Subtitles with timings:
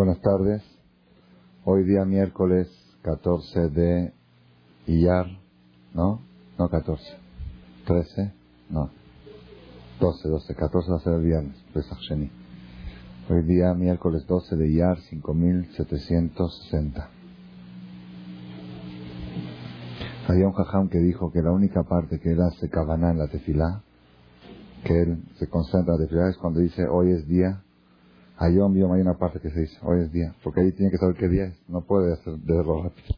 [0.00, 0.62] Buenas tardes.
[1.62, 2.68] Hoy día miércoles
[3.02, 4.14] 14 de
[4.86, 5.26] Iyar,
[5.92, 6.22] ¿no?
[6.58, 7.04] No 14.
[7.86, 8.32] 13,
[8.70, 8.88] no.
[10.00, 10.54] 12, 12.
[10.54, 12.30] 14 va a ser el viernes, Pesach Sheni.
[13.28, 17.10] Hoy día miércoles 12 de Iyar, 5760.
[20.28, 23.28] Había un jajam que dijo que la única parte que él hace cabana en la
[23.28, 23.82] tefilá,
[24.82, 27.64] que él se concentra en la tefilá, es cuando dice hoy es día
[28.40, 30.96] Ayom Yom hay una parte que se dice, hoy es día, porque ahí tiene que
[30.96, 33.14] saber qué día es, no puede hacer de rápido.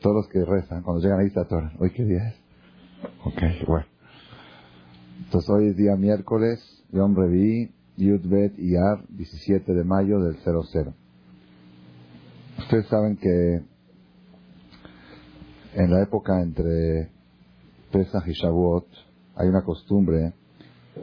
[0.00, 2.34] Todos los que rezan, cuando llegan ahí está Torah, ¿hoy qué día es?
[3.24, 3.86] Ok, bueno.
[5.24, 6.60] Entonces hoy es día miércoles,
[6.92, 10.94] Yom Revi, Yudbet Iyar, 17 de mayo del 00.
[12.60, 13.60] Ustedes saben que
[15.74, 17.10] en la época entre
[17.90, 18.86] Pesach y Shavuot
[19.34, 20.32] hay una costumbre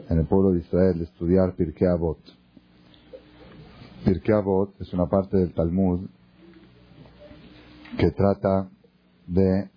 [0.08, 2.35] en el pueblo de Israel de estudiar Pirkei Avot.
[4.06, 6.06] Pirkei Avot es una parte del Talmud
[7.98, 8.70] que trata
[9.26, 9.68] de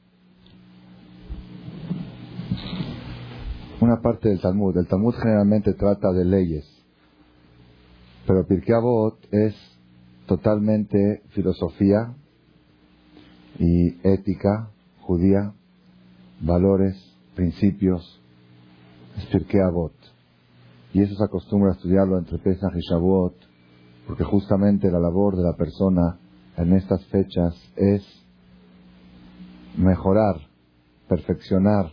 [3.82, 4.78] una parte del Talmud.
[4.78, 6.64] El Talmud generalmente trata de leyes,
[8.28, 9.56] pero Pirkei Avot es
[10.28, 12.14] totalmente filosofía
[13.58, 14.70] y ética
[15.02, 15.56] judía,
[16.40, 16.96] valores,
[17.34, 18.22] principios.
[19.18, 19.96] Es Pirkei Avot.
[20.94, 23.49] Y eso se acostumbra a estudiarlo entre Pesach y Shavuot
[24.10, 26.18] porque justamente la labor de la persona
[26.58, 28.04] en estas fechas es
[29.78, 30.36] mejorar,
[31.08, 31.92] perfeccionar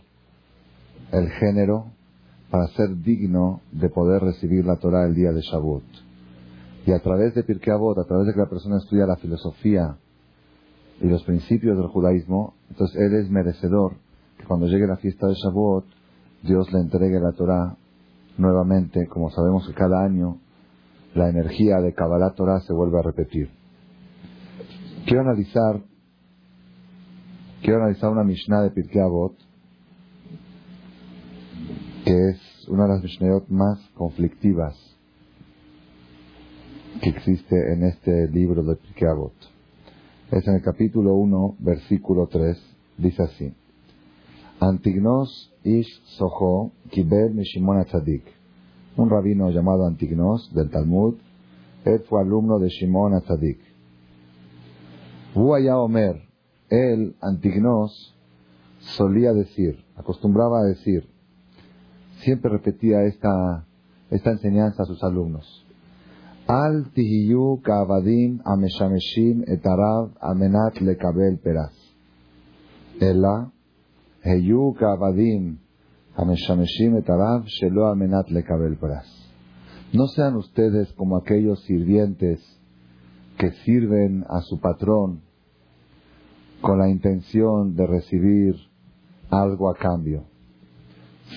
[1.11, 1.91] el género
[2.49, 5.83] para ser digno de poder recibir la Torah el día de Shavuot.
[6.87, 9.95] Y a través de Pirkei Avot, a través de que la persona estudia la filosofía
[10.99, 13.93] y los principios del judaísmo, entonces él es merecedor
[14.39, 15.85] que cuando llegue la fiesta de Shavuot,
[16.41, 17.77] Dios le entregue la Torah
[18.39, 20.39] nuevamente, como sabemos que cada año
[21.17, 23.49] la energía de Kabbalah Torah se vuelve a repetir.
[25.05, 25.81] Quiero analizar,
[27.61, 29.33] quiero analizar una Mishnah de Pirkei Avot,
[32.05, 34.75] que es una de las Mishnayot más conflictivas
[37.01, 39.33] que existe en este libro de Pirkei Avot.
[40.31, 42.57] Es en el capítulo 1, versículo 3,
[42.97, 43.53] dice así.
[44.59, 48.36] Antignos ish soho kibel mishimon atzadik
[48.97, 51.15] un rabino llamado Antignos del Talmud,
[51.85, 53.59] él fue alumno de Shimon Atzadik.
[55.35, 56.21] Huaya Omer,
[56.69, 58.15] él, Antignos,
[58.79, 61.07] solía decir, acostumbraba a decir,
[62.23, 63.65] siempre repetía esta,
[64.09, 65.65] esta enseñanza a sus alumnos.
[66.47, 71.73] Al tihiyu kavadim ameshameshim etarav amenat lekabel peras.
[72.99, 73.51] Ela,
[74.23, 75.59] heyu kavadim
[79.93, 82.41] no sean ustedes como aquellos sirvientes
[83.37, 85.21] que sirven a su patrón
[86.61, 88.55] con la intención de recibir
[89.29, 90.23] algo a cambio,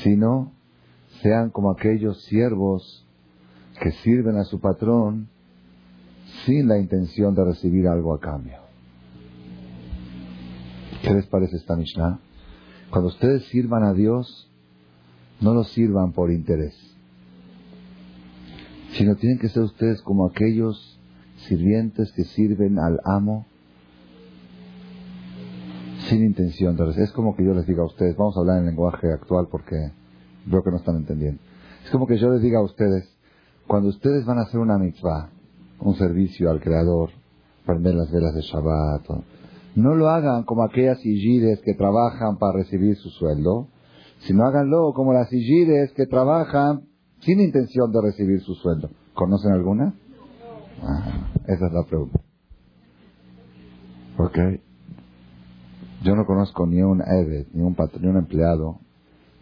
[0.03, 0.53] sino
[1.23, 3.07] sean como aquellos siervos
[3.83, 5.29] que sirven a su patrón
[6.47, 8.61] sin la intención de recibir algo a cambio.
[11.03, 12.19] ¿Qué les parece esta Mishnah?
[12.91, 14.50] Cuando ustedes sirvan a Dios,
[15.41, 16.75] no lo sirvan por interés,
[18.93, 20.99] sino tienen que ser ustedes como aquellos
[21.49, 23.47] sirvientes que sirven al amo
[26.09, 28.67] sin intención de Es como que yo les diga a ustedes, vamos a hablar en
[28.67, 29.93] lenguaje actual porque
[30.47, 31.41] veo que no están entendiendo.
[31.85, 33.09] Es como que yo les diga a ustedes,
[33.67, 35.31] cuando ustedes van a hacer una mitzvah,
[35.81, 37.11] un servicio al Creador,
[37.65, 39.07] prender las velas de Shabbat,
[39.77, 43.69] no lo hagan como aquellas igides que trabajan para recibir su sueldo,
[44.21, 46.83] sino háganlo como las igides que trabajan
[47.21, 48.91] sin intención de recibir su sueldo.
[49.15, 49.95] ¿Conocen alguna?
[50.83, 52.21] Ah, esa es la pregunta.
[54.19, 54.39] Ok.
[56.03, 58.81] Yo no conozco ni un Eved, ni un ni un empleado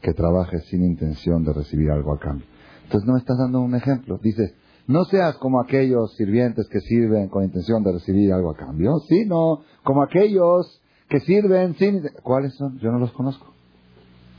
[0.00, 2.46] que trabaje sin intención de recibir algo a cambio.
[2.84, 4.18] Entonces no me estás dando un ejemplo.
[4.22, 4.54] Dices,
[4.86, 9.60] no seas como aquellos sirvientes que sirven con intención de recibir algo a cambio, sino
[9.84, 12.02] como aquellos que sirven sin...
[12.22, 12.78] ¿Cuáles son?
[12.78, 13.57] Yo no los conozco.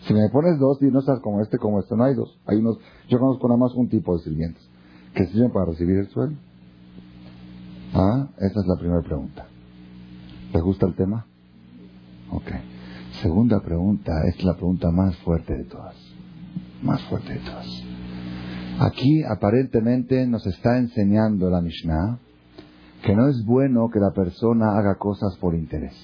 [0.08, 2.40] Si me pones dos, y no seas como este, como este, no hay dos.
[2.46, 2.78] Hay unos,
[3.10, 4.68] yo conozco nada más un tipo de sirvientes
[5.14, 6.38] que sirven para recibir el sueldo.
[7.94, 9.48] Ah, esa es la primera pregunta.
[10.54, 11.26] ¿Les gusta el tema?
[12.32, 12.52] Ok.
[13.22, 15.96] Segunda pregunta es la pregunta más fuerte de todas.
[16.82, 17.68] Más fuerte de todas.
[18.80, 22.20] Aquí aparentemente nos está enseñando la Mishnah
[23.04, 25.96] que no es bueno que la persona haga cosas por interés.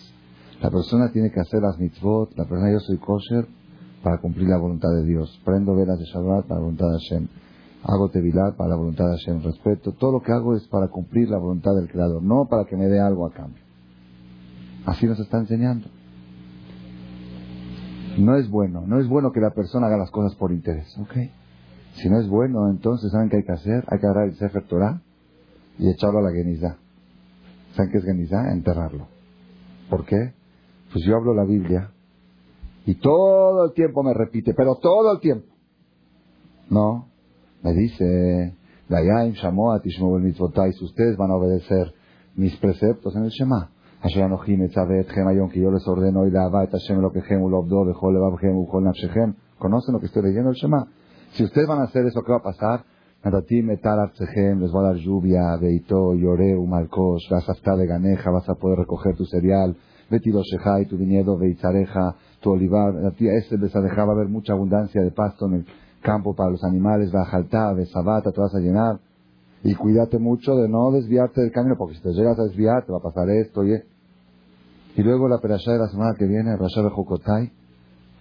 [0.61, 3.47] La persona tiene que hacer las mitzvot, la persona yo soy kosher
[4.05, 5.41] para cumplir la voluntad de Dios.
[5.43, 7.27] Prendo velas de Shabbat para la voluntad de Hashem.
[7.81, 9.93] Hago tevilat para la voluntad de Hashem, respeto.
[9.93, 12.85] Todo lo que hago es para cumplir la voluntad del Creador, no para que me
[12.85, 13.63] dé algo a cambio.
[14.85, 15.87] Así nos está enseñando.
[18.19, 21.13] No es bueno, no es bueno que la persona haga las cosas por interés, ¿ok?
[21.95, 23.85] Si no es bueno, entonces, ¿saben qué hay que hacer?
[23.87, 25.01] Hay que agarrar el Sefer Torah
[25.79, 26.77] y echarlo a la Genizá.
[27.73, 28.51] ¿Saben qué es Genizá?
[28.51, 29.07] Enterrarlo.
[29.89, 30.33] ¿Por qué?
[30.93, 31.94] Pues yo hablo la Biblia
[32.85, 35.47] y todo el tiempo me repite, pero todo el tiempo.
[36.69, 37.07] No,
[37.63, 38.55] me dice,
[38.89, 40.11] Dayayim, Shamoa, Tishmo,
[40.83, 41.93] ustedes van a obedecer
[42.35, 43.71] mis preceptos en el Shema.
[44.03, 49.35] que yo les ordeno y la Hashem lo que ulobdo, bejol levavhem, ujol nafshechem.
[49.57, 50.87] ¿Conocen lo que estoy leyendo el Shema?
[51.31, 52.85] Si ustedes van a hacer eso, ¿qué va a pasar?
[54.59, 58.53] les va a dar lluvia, veito, lloré, malcos, vas a estar de ganeja, vas a
[58.53, 59.75] poder recoger tu cereal,
[60.09, 60.41] vetido
[60.81, 65.01] y tu viñedo, veitzareja, tu olivar, la tía ese les va a haber mucha abundancia
[65.01, 65.65] de pasto en el
[66.01, 68.99] campo para los animales, va a jaltar, de sabata, te vas a llenar.
[69.63, 72.91] Y cuídate mucho de no desviarte del camino, porque si te llegas a desviar, te
[72.91, 73.63] va a pasar esto
[74.97, 77.51] y luego la perashá de la semana que viene, Rasha de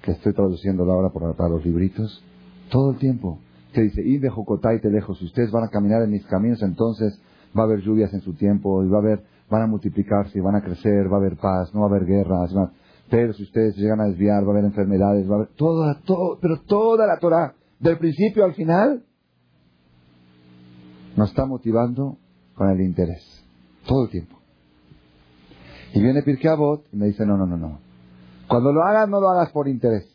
[0.02, 2.22] que estoy traduciéndola ahora para los libritos,
[2.70, 3.38] todo el tiempo.
[3.72, 7.18] Que dice, y te lejos, si ustedes van a caminar en mis caminos, entonces
[7.56, 10.56] va a haber lluvias en su tiempo, y va a haber, van a multiplicarse, van
[10.56, 12.52] a crecer, va a haber paz, no va a haber guerras,
[13.10, 16.38] pero si ustedes llegan a desviar, va a haber enfermedades, va a haber toda, todo,
[16.40, 19.04] pero toda la Torah, del principio al final,
[21.16, 22.18] nos está motivando
[22.54, 23.44] con el interés,
[23.86, 24.38] todo el tiempo.
[25.92, 26.50] Y viene Pirkei
[26.92, 27.78] y me dice, no, no, no, no.
[28.48, 30.08] Cuando lo hagas, no lo hagas por interés.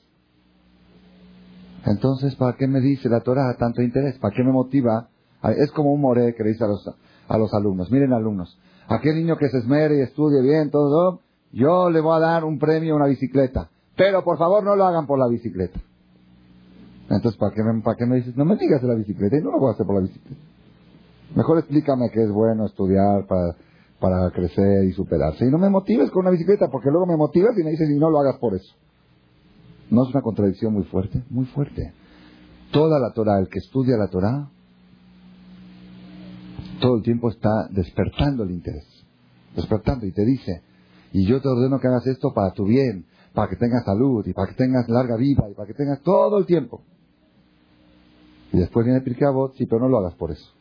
[1.85, 4.17] Entonces, ¿para qué me dice la Torah tanto interés?
[4.19, 5.07] ¿Para qué me motiva?
[5.57, 6.85] Es como un moré que le dice a los,
[7.27, 7.89] a los alumnos.
[7.91, 8.59] Miren, alumnos,
[8.89, 11.21] aquel niño que se esmere y estudie bien, todo,
[11.51, 13.69] yo le voy a dar un premio, una bicicleta.
[13.95, 15.80] Pero por favor no lo hagan por la bicicleta.
[17.09, 17.53] Entonces, ¿para
[17.97, 18.36] qué me, dices?
[18.36, 20.41] No me digas la bicicleta y no lo voy a hacer por la bicicleta.
[21.36, 23.56] Mejor explícame que es bueno estudiar para,
[24.00, 25.45] para crecer y superarse.
[25.45, 28.00] Y no me motives con una bicicleta, porque luego me motivas y me dices, y
[28.00, 28.74] no lo hagas por eso.
[29.89, 31.24] ¿No es una contradicción muy fuerte?
[31.30, 31.94] Muy fuerte.
[32.71, 34.50] Toda la Torah, el que estudia la Torah,
[36.79, 38.85] todo el tiempo está despertando el interés.
[39.55, 40.61] Despertando y te dice,
[41.13, 44.33] y yo te ordeno que hagas esto para tu bien, para que tengas salud y
[44.33, 46.81] para que tengas larga vida y para que tengas todo el tiempo.
[48.51, 50.51] Y después viene el sí, pero no lo hagas por eso.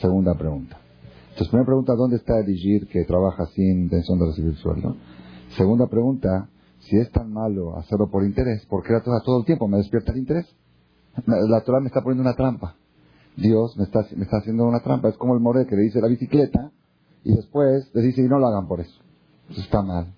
[0.00, 0.78] Segunda pregunta.
[1.22, 4.96] Entonces, primera pregunta, ¿dónde está el Igir que trabaja sin intención de recibir sueldo?
[5.56, 6.48] Segunda pregunta,
[6.80, 10.12] si es tan malo hacerlo por interés, ¿por qué la todo el tiempo me despierta
[10.12, 10.46] el interés?
[11.26, 12.76] La Torah me está poniendo una trampa.
[13.36, 15.08] Dios me está, me está haciendo una trampa.
[15.08, 16.70] Es como el more que le dice la bicicleta
[17.24, 19.00] y después le dice y no lo hagan por eso.
[19.50, 20.14] Eso está mal.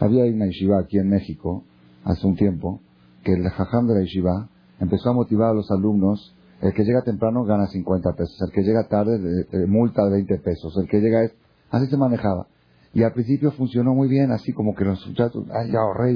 [0.00, 1.64] Había una yeshiva aquí en México
[2.04, 2.80] hace un tiempo
[3.22, 4.48] que el jajam de la yeshiva
[4.80, 6.34] empezó a motivar a los alumnos.
[6.60, 9.18] El que llega temprano gana 50 pesos, el que llega tarde
[9.66, 11.32] multa de 20 pesos, el que llega es...
[11.70, 12.46] Así se manejaba.
[12.94, 16.14] Y al principio funcionó muy bien, así como que los muchachos, ay, ya ahorré,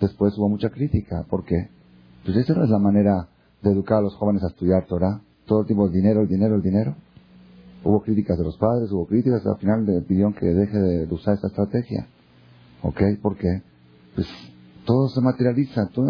[0.00, 1.24] Después hubo mucha crítica.
[1.28, 1.70] ¿Por qué?
[2.24, 3.28] Pues esa no es la manera
[3.62, 5.20] de educar a los jóvenes a estudiar Torah.
[5.46, 6.94] Todo el tiempo el dinero, el dinero, el dinero.
[7.84, 11.34] Hubo críticas de los padres, hubo críticas, al final le pidieron que deje de usar
[11.34, 12.06] esta estrategia.
[12.82, 13.00] ¿Ok?
[13.22, 13.62] ¿Por qué?
[14.14, 14.26] Pues
[14.84, 15.88] todo se materializa.
[15.88, 16.06] Todo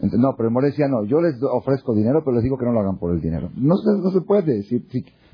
[0.00, 2.80] no, pero el decía, no, yo les ofrezco dinero, pero les digo que no lo
[2.80, 3.50] hagan por el dinero.
[3.56, 4.62] No, no se puede.
[4.62, 4.80] Si,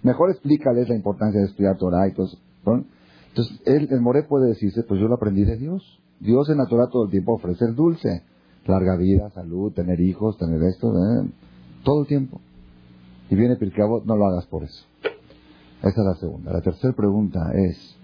[0.03, 2.39] mejor explícales la importancia de estudiar Torah y todo eso.
[3.29, 6.01] Entonces, el Moré puede decirse, pues yo lo aprendí de Dios.
[6.21, 8.23] Dios en natural todo el tiempo ofrece el dulce.
[8.67, 11.29] Larga vida, salud, tener hijos, tener esto, ¿eh?
[11.85, 12.41] todo el tiempo.
[13.31, 14.85] Y viene Pirkeabot, no lo hagas por eso.
[15.81, 16.53] Esa es la segunda.
[16.53, 17.97] La tercera pregunta es,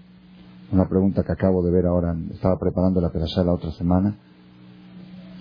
[0.71, 4.15] una pregunta que acabo de ver ahora, estaba preparando la perashá la otra semana,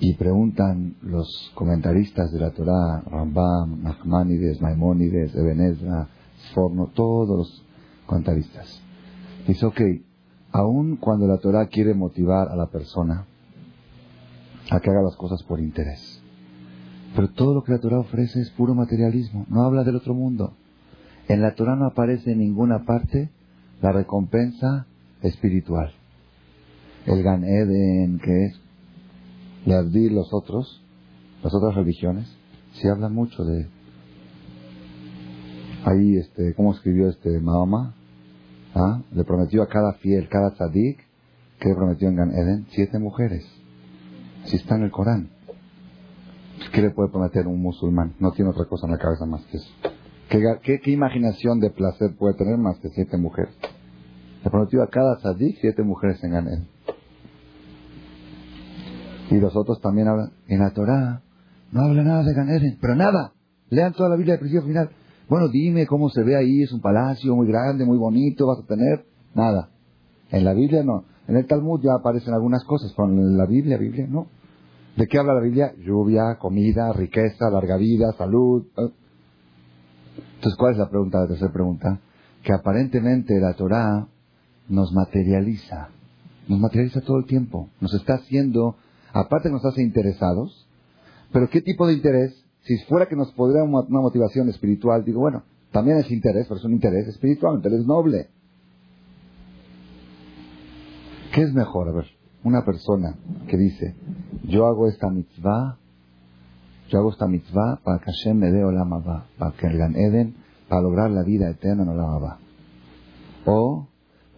[0.00, 6.06] y preguntan los comentaristas de la Torah, Rambam, Nachmanides, Maimónides, Ebenezer,
[6.48, 7.64] Sforno, todos los
[8.06, 8.80] comentaristas.
[9.46, 9.80] Dice, ok,
[10.52, 13.26] aun cuando la Torah quiere motivar a la persona
[14.70, 16.22] a que haga las cosas por interés,
[17.14, 20.54] pero todo lo que la Torah ofrece es puro materialismo, no habla del otro mundo.
[21.28, 23.30] En la Torah no aparece en ninguna parte
[23.82, 24.86] la recompensa
[25.22, 25.92] espiritual.
[27.06, 28.60] El Gan Eden, que es
[29.66, 30.82] Leavdil, los otros,
[31.42, 32.26] las otras religiones,
[32.72, 33.68] se habla mucho de
[35.84, 37.94] ahí este cómo escribió este Mahoma
[38.74, 39.02] ¿Ah?
[39.12, 40.98] Le prometió a cada fiel, cada tzadik,
[41.58, 43.44] que le prometió en Gan Eden, siete mujeres.
[44.44, 45.30] Si está en el Corán.
[46.72, 48.14] ¿Qué le puede prometer un musulmán?
[48.18, 49.70] No tiene otra cosa en la cabeza más que eso.
[50.62, 53.54] ¿Qué, imaginación de placer puede tener más que siete mujeres?
[54.44, 56.68] Le prometió a cada tzadik siete mujeres en Gan Eden.
[59.30, 60.32] Y los otros también hablan.
[60.46, 61.22] En la Torah
[61.72, 63.32] no habla nada de Gan Eden, pero nada.
[63.70, 64.90] Lean toda la Biblia de principio final.
[65.28, 68.66] Bueno, dime cómo se ve ahí, es un palacio muy grande, muy bonito, vas a
[68.66, 69.70] tener nada.
[70.30, 71.04] En la Biblia no.
[71.30, 74.26] En el Talmud ya aparecen algunas cosas, pero en la Biblia, Biblia no.
[74.96, 75.72] ¿De qué habla la Biblia?
[75.78, 78.66] Lluvia, comida, riqueza, larga vida, salud.
[78.76, 82.00] Entonces, ¿cuál es la pregunta, la tercera pregunta?
[82.42, 84.08] Que aparentemente la Torah
[84.68, 85.90] nos materializa.
[86.48, 87.68] Nos materializa todo el tiempo.
[87.80, 88.74] Nos está haciendo,
[89.12, 90.66] aparte nos hace interesados,
[91.32, 92.44] pero ¿qué tipo de interés?
[92.62, 96.64] Si fuera que nos podría una motivación espiritual, digo, bueno, también es interés, pero es
[96.64, 98.30] un interés espiritual, un interés noble.
[101.32, 101.88] ¿Qué es mejor?
[101.88, 102.06] A ver,
[102.42, 103.14] una persona
[103.48, 103.94] que dice,
[104.44, 105.78] yo hago esta mitzvah,
[106.88, 109.02] yo hago esta mitzvah para que Hashem me dé Olam
[109.38, 110.34] para que el Eden,
[110.68, 112.38] para lograr la vida eterna en Olam
[113.44, 113.86] O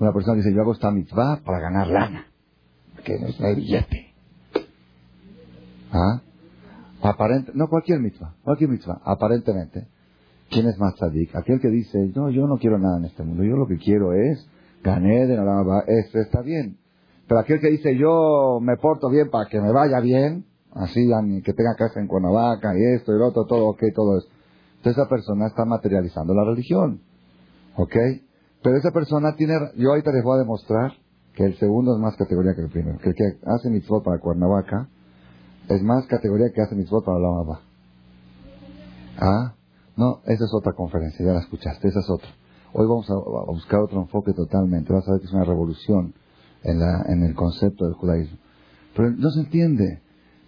[0.01, 2.27] una persona que dice, yo hago esta mitzvah para ganar lana,
[3.05, 4.13] que no es el billete.
[5.93, 6.21] ¿Ah?
[7.03, 9.89] Aparente, no cualquier mitzvah, cualquier mitzvah, aparentemente.
[10.51, 11.35] ¿Quién es más tzadik?
[11.35, 14.13] Aquel que dice, no, yo no quiero nada en este mundo, yo lo que quiero
[14.13, 14.47] es
[14.83, 16.82] gané de Olam esto está bien.
[17.29, 21.09] Pero aquel que dice yo me porto bien para que me vaya bien, así
[21.45, 24.29] que tenga casa en Cuernavaca y esto y lo otro, todo ok, todo eso.
[24.77, 27.01] Entonces esa persona está materializando la religión.
[27.77, 27.95] ¿Ok?
[28.63, 30.93] Pero esa persona tiene, yo ahorita les voy a demostrar
[31.35, 32.99] que el segundo es más categoría que el primero.
[32.99, 34.89] Que el que hace mitzvot para Cuernavaca
[35.69, 37.61] es más categoría que hace mitzvot para la
[39.19, 39.55] Ah,
[39.97, 42.29] no, esa es otra conferencia, ya la escuchaste, esa es otra.
[42.73, 43.15] Hoy vamos a
[43.53, 46.15] buscar otro enfoque totalmente, vas a ver que es una revolución
[46.65, 48.39] en, la, en el concepto del judaísmo.
[48.97, 50.01] Pero no se entiende.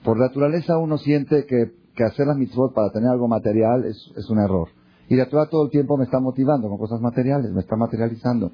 [0.05, 4.29] Por naturaleza uno siente que, que hacer las mitzvot para tener algo material es, es
[4.29, 4.69] un error.
[5.09, 8.53] Y la Torah todo el tiempo me está motivando con cosas materiales, me está materializando.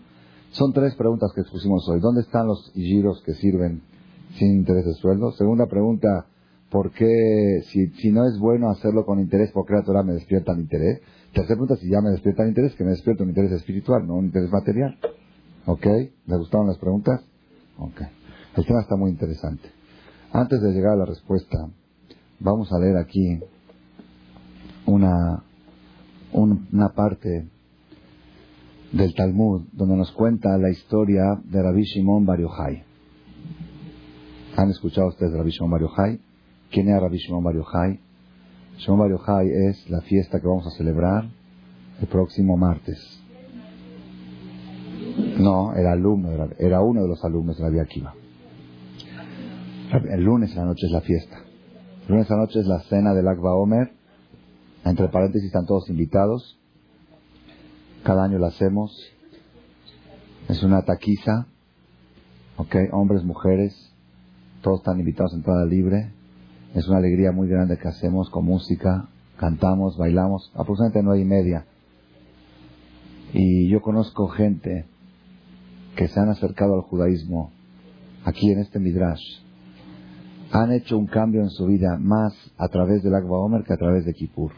[0.50, 2.00] Son tres preguntas que expusimos hoy.
[2.00, 3.82] ¿Dónde están los giros que sirven
[4.36, 5.30] sin interés de sueldo?
[5.32, 6.26] Segunda pregunta,
[6.70, 10.14] ¿por qué, si, si no es bueno hacerlo con interés, por qué la Torah me
[10.14, 11.00] despierta el interés?
[11.32, 14.14] Tercera pregunta, si ya me despierta el interés, que me despierta un interés espiritual, no
[14.14, 14.98] un interés material.
[15.66, 15.86] ¿Ok?
[15.86, 17.29] ¿Les gustaron las preguntas?
[17.80, 18.02] Ok.
[18.56, 19.70] El tema está muy interesante.
[20.32, 21.70] Antes de llegar a la respuesta,
[22.38, 23.40] vamos a leer aquí
[24.84, 25.42] una,
[26.32, 27.48] una parte
[28.92, 32.84] del Talmud donde nos cuenta la historia de Rabbi Shimon Bar Yochai.
[34.56, 36.20] ¿Han escuchado ustedes de Rabbi Shimon Bar Yochai?
[36.70, 37.98] ¿Quién era Rabbi Shimon Bar Yochai?
[38.76, 41.30] Shimon Bar Yochai es la fiesta que vamos a celebrar
[41.98, 43.19] el próximo martes.
[45.38, 48.14] No, era alumno, era uno de los alumnos de la Vía Kiva.
[49.92, 51.38] El lunes a la noche es la fiesta.
[52.06, 53.92] El lunes a la noche es la cena del Akba Omer.
[54.84, 56.58] Entre paréntesis están todos invitados.
[58.04, 58.96] Cada año la hacemos.
[60.48, 61.46] Es una taquiza.
[62.56, 62.76] ¿Ok?
[62.92, 63.74] Hombres, mujeres.
[64.62, 66.12] Todos están invitados a entrada libre.
[66.74, 69.08] Es una alegría muy grande que hacemos con música.
[69.38, 70.52] Cantamos, bailamos.
[70.54, 71.66] Aproximadamente nueve y media.
[73.32, 74.86] Y yo conozco gente
[76.00, 77.52] que se han acercado al judaísmo
[78.24, 79.20] aquí en este Midrash
[80.50, 83.76] han hecho un cambio en su vida más a través del Agba Omer que a
[83.76, 84.50] través de Kippur.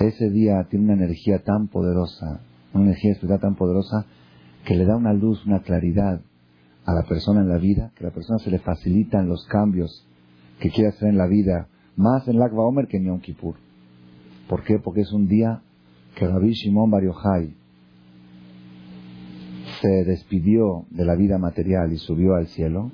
[0.00, 2.40] Ese día tiene una energía tan poderosa,
[2.72, 4.06] una energía espiritual tan poderosa
[4.64, 6.22] que le da una luz, una claridad
[6.86, 10.08] a la persona en la vida, que a la persona se le facilitan los cambios
[10.58, 13.56] que quiere hacer en la vida, más en el Agba Omer que en Yom Kippur.
[14.48, 14.78] ¿Por qué?
[14.78, 15.60] Porque es un día
[16.14, 17.60] que Rabbi Shimon Bar Yochai
[19.82, 22.92] se despidió de la vida material y subió al cielo,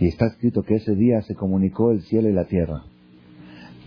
[0.00, 2.84] y está escrito que ese día se comunicó el cielo y la tierra.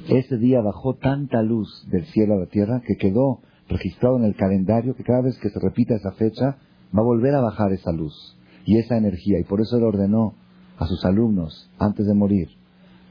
[0.08, 4.36] Ese día bajó tanta luz del cielo a la tierra que quedó registrado en el
[4.36, 6.58] calendario que cada vez que se repita esa fecha
[6.96, 9.40] va a volver a bajar esa luz y esa energía.
[9.40, 10.36] Y por eso él ordenó
[10.78, 12.50] a sus alumnos, antes de morir,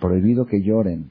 [0.01, 1.11] prohibido que lloren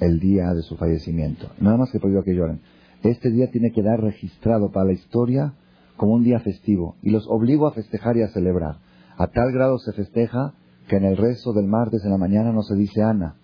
[0.00, 1.50] el día de su fallecimiento.
[1.60, 2.60] Nada más que prohibido que lloren.
[3.02, 5.52] Este día tiene que dar registrado para la historia
[6.00, 8.78] como un día festivo y los obligo a festejar y a celebrar.
[9.18, 10.54] A tal grado se festeja
[10.88, 13.36] que en el rezo del martes en la mañana no se dice Ana,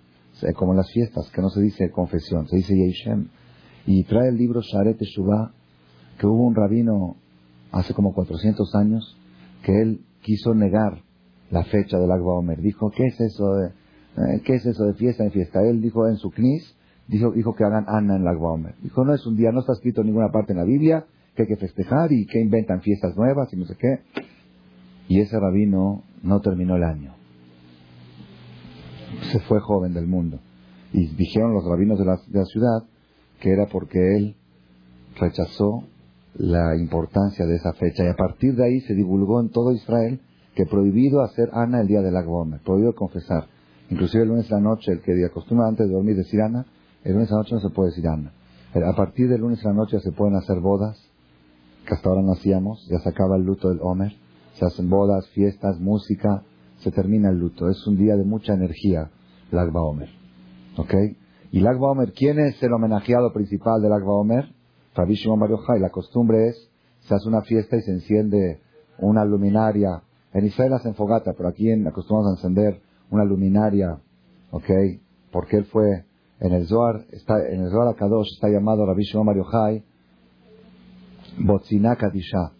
[0.54, 3.28] como en las fiestas, que no se dice confesión, se dice Yeshem.
[3.84, 5.52] Y trae el libro Sharet Shuvah,
[6.18, 7.16] que hubo un rabino
[7.72, 9.18] hace como 400 años
[9.62, 11.02] que él quiso negar
[11.50, 12.62] la fecha del Agba Omer.
[12.62, 15.60] Dijo, ¿qué es eso de, eh, ¿qué es eso de fiesta en fiesta?
[15.60, 16.74] Él dijo en su knis,
[17.06, 18.76] dijo, dijo que hagan Ana en el Agba Omer.
[18.80, 21.04] Dijo, no es un día, no está escrito en ninguna parte en la Biblia,
[21.36, 24.00] que hay que festejar y que inventan fiestas nuevas y no sé qué.
[25.08, 27.14] Y ese rabino no terminó el año.
[29.30, 30.40] Se fue joven del mundo.
[30.92, 32.84] Y dijeron los rabinos de la, de la ciudad
[33.40, 34.34] que era porque él
[35.18, 35.84] rechazó
[36.34, 38.04] la importancia de esa fecha.
[38.04, 40.20] Y a partir de ahí se divulgó en todo Israel
[40.54, 43.46] que prohibido hacer Ana el día del Agbomer, prohibido confesar.
[43.90, 46.66] Inclusive el lunes de la noche, el que acostumbra antes de dormir decir Ana,
[47.04, 48.32] El lunes a la noche no se puede decir Ana.
[48.74, 50.98] A partir del lunes a la noche se pueden hacer bodas,
[51.86, 54.12] que hasta ahora no hacíamos, ya se acaba el luto del Homer,
[54.54, 56.42] se hacen bodas, fiestas, música,
[56.78, 57.68] se termina el luto.
[57.70, 59.10] Es un día de mucha energía,
[59.50, 60.08] el Agba Omer.
[60.76, 60.94] ¿Ok?
[61.52, 64.52] Y el Agba Omer, ¿quién es el homenajeado principal del Agba Omer?
[64.94, 65.50] Rabbi Shimon Bar
[65.80, 68.60] La costumbre es, se hace una fiesta y se enciende
[68.98, 70.02] una luminaria.
[70.32, 73.98] En Israel hacen fogata, pero aquí en, acostumbramos a encender una luminaria.
[74.50, 74.70] ¿Ok?
[75.30, 76.04] Porque él fue
[76.40, 79.36] en el Zohar, está, en el Zohar Akadosh está llamado Rabbi Shimon Bar
[81.38, 82.52] Botzina Kadisha,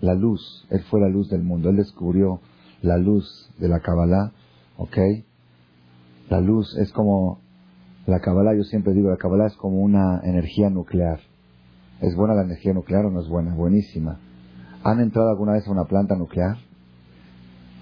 [0.00, 0.66] la luz.
[0.70, 1.70] Él fue la luz del mundo.
[1.70, 2.40] Él descubrió
[2.82, 4.32] la luz de la Kabbalah,
[4.76, 4.98] ¿ok?
[6.28, 7.40] La luz es como,
[8.06, 11.20] la Kabbalah, yo siempre digo, la Kabbalah es como una energía nuclear.
[12.00, 13.54] ¿Es buena la energía nuclear o no es buena?
[13.54, 14.18] Buenísima.
[14.82, 16.58] ¿Han entrado alguna vez a una planta nuclear?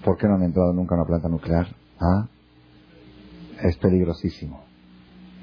[0.05, 1.67] ¿Por qué no han entrado nunca a una planta nuclear?
[1.99, 2.27] ¿Ah?
[3.61, 4.61] Es peligrosísimo.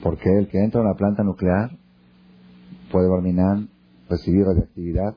[0.02, 1.76] Porque el que entra a una planta nuclear
[2.90, 3.59] puede terminar,
[4.11, 5.17] recibir radioactividad,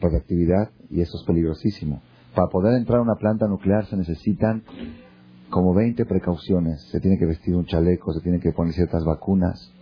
[0.00, 2.00] radioactividad, y eso es peligrosísimo.
[2.34, 4.62] Para poder entrar a una planta nuclear se necesitan
[5.50, 6.80] como 20 precauciones.
[6.90, 9.72] Se tiene que vestir un chaleco, se tiene que poner ciertas vacunas.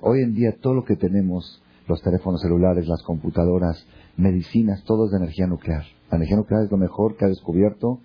[0.00, 3.86] hoy en día todo lo que tenemos, los teléfonos celulares, las computadoras,
[4.16, 5.84] medicinas, todo es de energía nuclear.
[6.10, 8.00] La energía nuclear es lo mejor que ha descubierto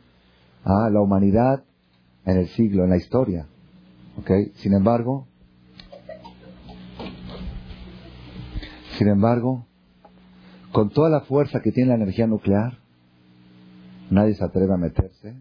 [0.64, 1.64] a la humanidad
[2.26, 3.48] en el siglo, en la historia.
[4.20, 4.52] ¿Okay?
[4.56, 5.28] Sin embargo,
[8.98, 9.66] sin embargo,
[10.72, 12.80] con toda la fuerza que tiene la energía nuclear,
[14.10, 15.36] nadie se atreve a meterse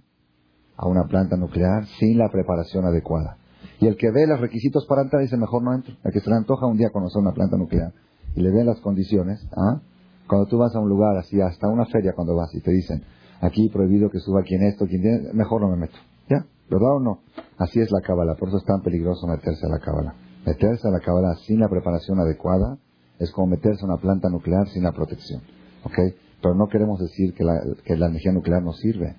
[0.77, 3.37] a una planta nuclear sin la preparación adecuada.
[3.81, 5.95] Y el que ve los requisitos para entrar dice, mejor no entro.
[6.05, 7.93] El que se le antoja un día conocer una planta nuclear
[8.35, 9.81] y le ve las condiciones, ¿ah?
[10.27, 13.03] cuando tú vas a un lugar así, hasta una feria cuando vas y te dicen,
[13.41, 15.97] aquí prohibido que suba quien esto, quien tiene, mejor no me meto.
[16.29, 16.47] ¿Ya?
[16.71, 17.21] ¿Verdad o no?
[17.59, 20.15] Así es la cábala, por eso es tan peligroso meterse a la cábala.
[20.47, 22.79] Meterse a la cábala sin la preparación adecuada
[23.25, 25.43] es como meterse a una planta nuclear sin la protección.
[25.85, 25.99] ¿Ok?
[26.41, 27.55] Pero no queremos decir que la,
[27.85, 29.17] que la energía nuclear no sirve.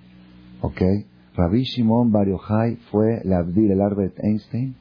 [0.60, 0.80] ¿Ok?
[1.34, 2.28] Rabbi Shimon Bar
[2.90, 4.74] fue el Abdil, el Albert Einstein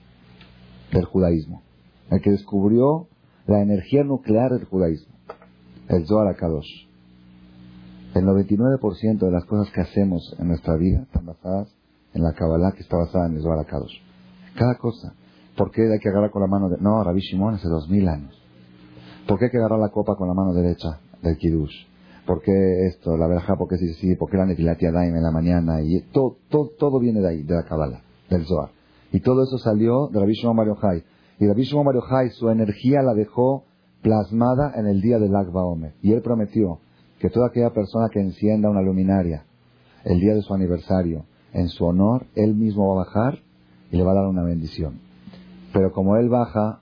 [0.91, 1.61] del judaísmo.
[2.09, 3.07] El que descubrió
[3.45, 5.13] la energía nuclear del judaísmo.
[5.89, 6.87] El Zohar HaKadosh.
[8.15, 11.75] El 99% de las cosas que hacemos en nuestra vida están basadas
[12.13, 14.01] en la Kabbalah que está basada en el Zohar HaKadosh.
[14.57, 15.13] Cada cosa.
[15.57, 16.77] ¿Por qué hay que agarrar con la mano de...
[16.79, 18.44] No, Rabbi Shimon hace dos mil años.
[19.27, 21.73] ¿Por qué hay que agarrar la copa con la mano derecha del Kiddush?
[22.27, 23.17] ¿Por qué esto?
[23.17, 24.15] La verja, ¿por qué sí, sí?
[24.15, 25.81] ¿Por qué la netilatia daim en la mañana?
[25.81, 28.69] Y todo, todo, todo viene de ahí, de la Kabbalah, del Zohar.
[29.11, 31.03] Y todo eso salió de Rabbi Shimon Bar Yochai.
[31.39, 33.63] Y Rabbi Shimon Bar Yochai, su energía la dejó
[34.03, 35.93] plasmada en el día del Akba Omer.
[36.03, 36.79] Y él prometió
[37.17, 39.45] que toda aquella persona que encienda una luminaria
[40.03, 43.39] el día de su aniversario, en su honor, él mismo va a bajar
[43.91, 44.99] y le va a dar una bendición.
[45.73, 46.81] Pero como él baja,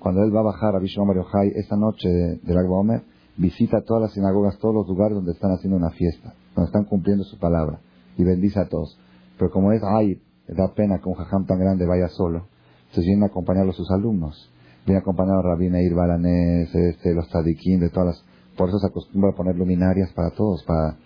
[0.00, 3.02] cuando él va a bajar a Bishop Mario esta noche del Agua Omer,
[3.36, 7.22] visita todas las sinagogas, todos los lugares donde están haciendo una fiesta, donde están cumpliendo
[7.22, 7.80] su palabra,
[8.16, 8.98] y bendice a todos.
[9.38, 12.48] Pero como es, ay, da pena que un jajam tan grande vaya solo,
[12.88, 14.50] entonces viene a acompañarlo a sus alumnos.
[14.86, 18.24] Viene a acompañar a Rabina Ir Balanés, este, los tzadikim, de todas las...
[18.56, 20.96] Por eso se acostumbra a poner luminarias para todos, para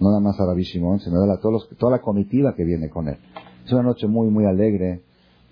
[0.00, 3.08] no nada más a Rabbi Shimon, sino a todos toda la comitiva que viene con
[3.08, 3.18] él.
[3.64, 5.02] Es una noche muy, muy alegre,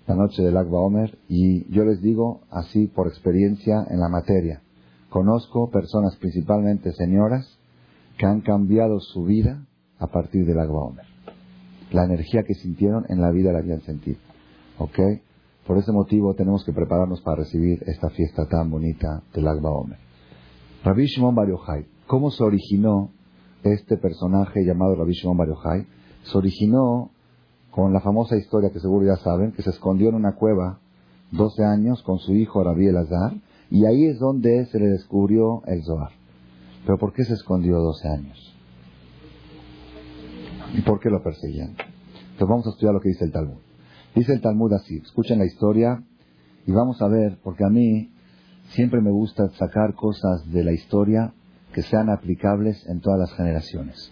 [0.07, 4.61] la noche del Agba Omer, y yo les digo así por experiencia en la materia.
[5.09, 7.57] Conozco personas, principalmente señoras,
[8.17, 9.65] que han cambiado su vida
[9.99, 11.05] a partir del Agba Omer.
[11.91, 14.17] La energía que sintieron en la vida la habían sentido.
[14.79, 14.99] ¿Ok?
[15.67, 19.99] Por ese motivo tenemos que prepararnos para recibir esta fiesta tan bonita del Agba Omer.
[20.83, 23.11] Rabbi Shimon Bar Yochai, ¿cómo se originó
[23.63, 25.87] este personaje llamado Rabbi Shimon Bar Yochai,
[26.23, 27.11] se originó
[27.73, 30.79] con la famosa historia que seguro ya saben, que se escondió en una cueva
[31.31, 33.33] 12 años con su hijo Rabbi Elazar,
[33.71, 36.11] y ahí es donde se le descubrió el Zohar.
[36.85, 38.55] Pero ¿por qué se escondió 12 años?
[40.75, 41.69] ¿Y por qué lo perseguían?
[41.69, 43.57] Entonces vamos a estudiar lo que dice el Talmud.
[44.13, 46.03] Dice el Talmud así, escuchen la historia
[46.67, 48.11] y vamos a ver, porque a mí
[48.69, 51.33] siempre me gusta sacar cosas de la historia
[51.73, 54.11] que sean aplicables en todas las generaciones.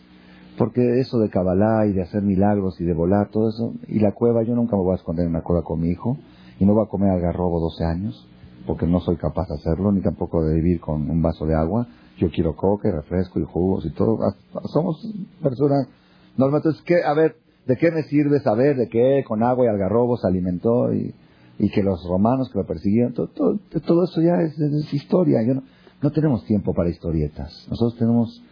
[0.57, 4.11] Porque eso de Kabbalah y de hacer milagros y de volar, todo eso, y la
[4.11, 6.17] cueva, yo nunca me voy a esconder en una cueva con mi hijo
[6.59, 8.27] y no voy a comer algarrobo 12 años,
[8.67, 11.87] porque no soy capaz de hacerlo, ni tampoco de vivir con un vaso de agua.
[12.17, 14.19] Yo quiero coque, refresco y jugos y todo.
[14.65, 15.01] Somos
[15.41, 15.87] personas
[16.37, 16.65] normales.
[16.65, 20.17] Entonces, ¿qué, a ver, ¿de qué me sirve saber de qué con agua y algarrobo
[20.17, 21.15] se alimentó y,
[21.57, 23.13] y que los romanos que lo persiguieron?
[23.13, 25.41] Todo, todo, eso ya es, es historia.
[25.41, 25.63] Yo no,
[26.01, 27.65] no tenemos tiempo para historietas.
[27.69, 28.43] Nosotros tenemos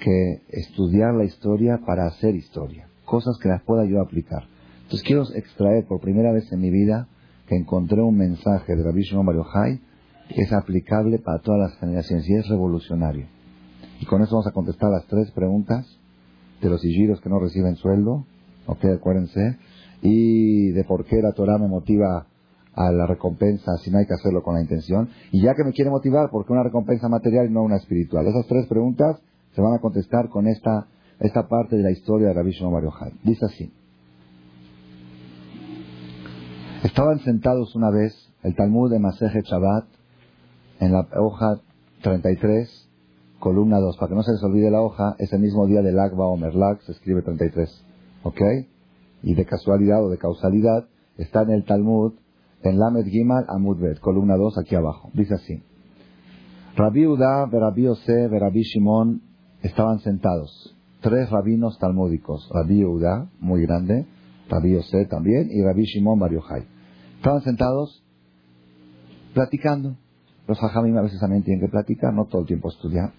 [0.00, 2.88] que estudiar la historia para hacer historia.
[3.04, 4.44] Cosas que las pueda yo aplicar.
[4.82, 7.08] Entonces quiero extraer por primera vez en mi vida
[7.46, 9.80] que encontré un mensaje de Rabbi Shimon Bar Yochai
[10.28, 13.26] que es aplicable para todas las generaciones y es revolucionario.
[14.00, 15.86] Y con eso vamos a contestar las tres preguntas
[16.60, 18.24] de los hijiros que no reciben sueldo,
[18.66, 19.58] ok, acuérdense,
[20.02, 22.26] y de por qué la Torah me motiva
[22.74, 25.72] a la recompensa si no hay que hacerlo con la intención, y ya que me
[25.72, 28.26] quiere motivar, ¿por qué una recompensa material y no una espiritual?
[28.26, 29.18] Esas tres preguntas
[29.56, 30.86] se van a contestar con esta,
[31.18, 33.12] esta parte de la historia de Rabbi Shimon Bar.
[33.24, 33.72] Dice así.
[36.84, 39.86] Estaban sentados una vez, el Talmud de Maseje Shabbat,
[40.78, 41.58] en la hoja
[42.02, 42.90] 33,
[43.40, 43.96] columna 2.
[43.96, 46.82] Para que no se les olvide la hoja, ese mismo día del Agba o Merlag
[46.82, 47.82] se escribe 33.
[48.24, 48.40] ¿Ok?
[49.22, 52.12] Y de casualidad o de causalidad, está en el Talmud,
[52.62, 55.10] en Lamed Gimal Amudbet, columna 2, aquí abajo.
[55.14, 55.62] Dice así.
[56.76, 59.25] Rabbi Uda, Rabbi Ose, Rabbi Shimon
[59.66, 60.74] estaban sentados.
[61.00, 62.48] Tres rabinos talmúdicos.
[62.52, 64.06] Rabbi Uda, muy grande,
[64.48, 66.32] Rabbi Ose también, y Rabbi Shimon Bar.
[67.16, 68.02] Estaban sentados
[69.34, 69.96] platicando.
[70.48, 73.12] Los hajamim a veces también tienen que platicar, no todo el tiempo estudiar.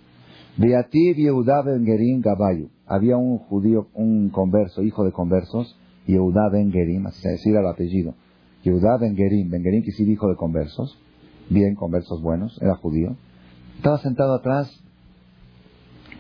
[0.57, 2.69] Beativ Yehuda Ben Gerim Gabayu.
[2.87, 7.67] Había un judío, un converso, hijo de conversos, Yehuda Ben Gerim, así se decía el
[7.67, 8.15] apellido.
[8.63, 10.97] Yehuda Ben Gerim, Ben Gerim que hijo de conversos,
[11.49, 13.15] bien, conversos buenos, era judío.
[13.75, 14.83] Estaba sentado atrás,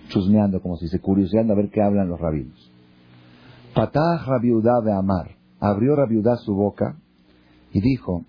[0.09, 2.71] chusmeando, como si se curioseando a ver qué hablan los rabinos.
[3.73, 5.35] Patah Rabiudá de Amar.
[5.59, 6.97] Abrió Rabiudá su boca
[7.71, 8.25] y dijo,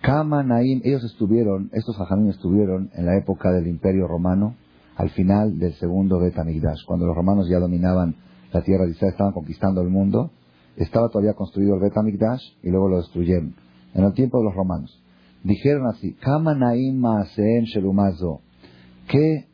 [0.00, 4.54] Kama Naim, ellos estuvieron, estos hajamim estuvieron en la época del Imperio Romano,
[4.96, 8.16] al final del segundo Betamigdash, cuando los romanos ya dominaban
[8.52, 10.30] la tierra de Israel, estaban conquistando el mundo,
[10.76, 13.54] estaba todavía construido el Betamigdash y luego lo destruyeron.
[13.94, 15.02] En el tiempo de los romanos.
[15.42, 18.40] Dijeron así, Kama Naim Maaseen Shelumazo,
[19.08, 19.48] qué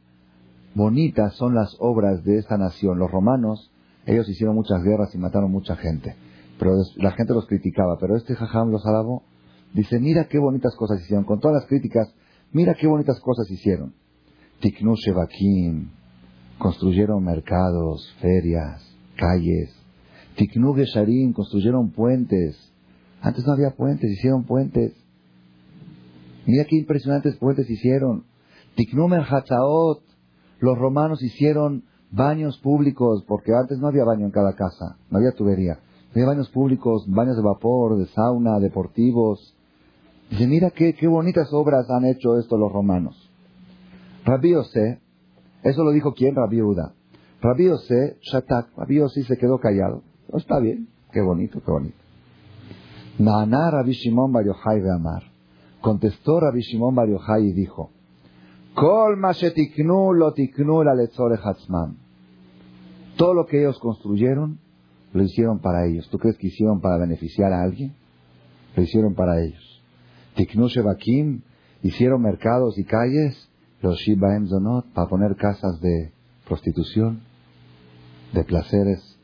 [0.74, 2.98] bonitas son las obras de esta nación.
[2.98, 3.72] Los romanos,
[4.06, 6.16] ellos hicieron muchas guerras y mataron mucha gente.
[6.58, 9.22] Pero la gente los criticaba, pero este jajam los alabó.
[9.72, 11.24] Dice, mira qué bonitas cosas hicieron.
[11.24, 12.14] Con todas las críticas,
[12.52, 13.94] mira qué bonitas cosas hicieron.
[14.60, 15.90] Tiknu Shevakim,
[16.58, 18.82] construyeron mercados, ferias,
[19.16, 19.74] calles.
[20.36, 22.56] Tiknu Gesharim, construyeron puentes.
[23.20, 24.92] Antes no había puentes, hicieron puentes.
[26.46, 28.24] Mira qué impresionantes puentes hicieron.
[28.76, 30.02] Tiknu Merhatzaot,
[30.64, 35.32] los romanos hicieron baños públicos, porque antes no había baño en cada casa, no había
[35.32, 35.78] tubería.
[36.12, 39.54] Había baños públicos, baños de vapor, de sauna, deportivos.
[40.30, 43.30] Dice, mira qué, qué bonitas obras han hecho esto los romanos.
[44.24, 45.00] Rabbi Ose,
[45.62, 46.34] eso lo dijo quién?
[46.34, 46.94] Rabbi Uda.
[47.42, 48.68] Rabbi Ose, Shatak,
[49.26, 50.02] se quedó callado.
[50.32, 51.98] Está bien, qué bonito, qué bonito.
[53.18, 54.44] Nana Rabbi Shimon Bar
[54.94, 55.24] Amar.
[55.82, 57.08] Contestó Rabbi Shimon Bar
[57.40, 58.63] y dijo, Kol lo tiknu la
[63.16, 64.58] Todo lo que ellos construyeron,
[65.12, 66.08] lo hicieron para ellos.
[66.10, 67.94] ¿Tú crees que hicieron para beneficiar a alguien?
[68.74, 69.80] Lo hicieron para ellos.
[70.34, 71.42] Tiknu Shevakim,
[71.82, 73.48] hicieron mercados y calles,
[73.80, 76.12] los Shibaem Zonot, para poner casas de
[76.48, 77.20] prostitución,
[78.32, 79.18] de placeres,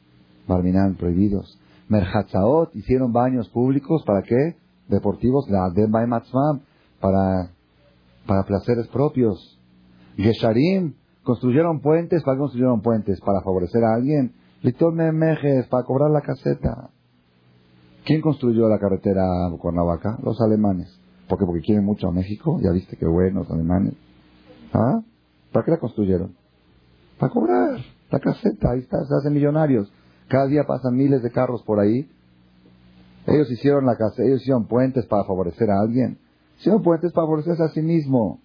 [0.47, 1.59] barminan prohibidos.
[1.89, 4.57] Merhatzaot, hicieron baños públicos, ¿para qué?
[4.87, 5.73] Deportivos, la
[7.01, 7.51] para,
[8.31, 9.59] para placeres propios.
[10.16, 13.21] Gesharim, construyeron puentes, ¿para qué construyeron puentes?
[13.23, 14.35] Para favorecer a alguien.
[14.62, 16.90] Litor Mejes, para cobrar la caseta.
[18.05, 19.25] ¿Quién construyó la carretera
[19.59, 20.16] Cuernavaca?
[20.23, 20.97] Los alemanes.
[21.29, 21.45] ¿Por qué?
[21.45, 22.61] Porque quieren mucho a México.
[22.62, 23.95] Ya viste qué buenos alemanes.
[24.73, 25.01] ¿Ah?
[25.51, 26.37] ¿Para qué la construyeron?
[27.19, 27.81] Para cobrar
[28.12, 28.71] la caseta.
[28.71, 29.93] Ahí está, se hacen millonarios.
[30.29, 32.09] Cada día pasan miles de carros por ahí.
[33.27, 36.16] Ellos hicieron la casa, ellos hicieron puentes para favorecer a alguien.
[36.61, 38.38] Hicieron puentes para favorecerse a sí mismo.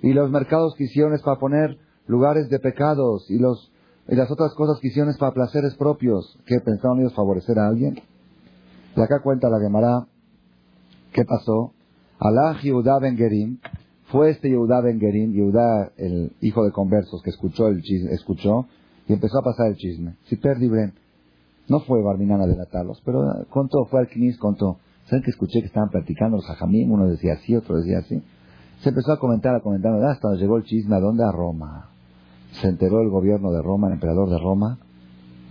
[0.00, 1.76] Y los mercados que hicieron es para poner
[2.06, 3.28] lugares de pecados.
[3.28, 6.38] Y, las otras cosas que hicieron es para placeres propios.
[6.46, 8.00] ¿Qué pensaron ellos favorecer a alguien?
[8.96, 10.06] Y acá cuenta la Gemara.
[11.12, 11.72] ¿Qué pasó?
[12.20, 13.58] Alá Yehuda Ben Gerim,
[14.12, 18.66] fue este Yehuda Ben Gerim, Yehuda, el hijo de conversos que escuchó el chisme, escuchó
[19.08, 20.16] y empezó a pasar el chisme.
[20.26, 20.70] Si perdí
[21.68, 24.78] no fue Barminana a delatarlos, pero contó, fue al contó.
[25.06, 26.90] ¿Saben que escuché que estaban platicando los hajamim?
[26.90, 28.22] Uno decía así, otro decía así.
[28.80, 31.24] Se empezó a comentar, a comentar, hasta donde llegó el chisme, ¿a dónde?
[31.24, 31.90] A Roma.
[32.60, 34.78] Se enteró el gobierno de Roma, el emperador de Roma,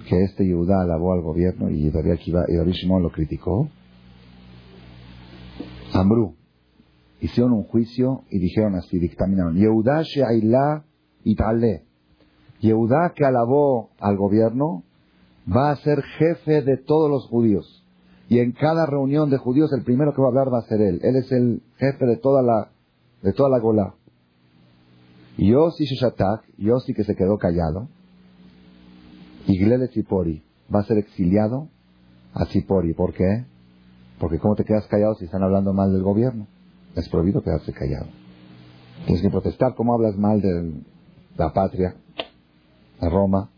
[0.08, 3.70] que este Yehuda alabó al gobierno y David Shimon lo criticó.
[5.94, 6.36] Ambrú,
[7.22, 10.84] hicieron un juicio y dijeron así, dictaminaron, Yehuda Sheailá
[11.24, 11.84] Itale.
[12.60, 14.84] Yehuda que alabó al gobierno
[15.50, 17.85] va a ser jefe de todos los judíos.
[18.28, 20.82] Y en cada reunión de judíos el primero que va a hablar va a ser
[20.82, 21.00] él.
[21.04, 22.70] Él es el jefe de toda la,
[23.22, 23.96] de toda la Golá.
[25.38, 27.90] Yossi Sheshatak, Yossi que se quedó callado,
[29.48, 31.70] y Glele Tzipori va a ser exiliado
[32.34, 32.94] a Tzipori.
[32.94, 33.46] ¿Por qué?
[34.20, 36.48] Porque ¿cómo te quedas callado si están hablando mal del gobierno?
[36.96, 38.08] Es prohibido quedarse callado.
[39.06, 39.76] Tienes que protestar.
[39.76, 40.82] ¿Cómo hablas mal de
[41.38, 41.96] la patria?
[43.02, 43.50] De Roma.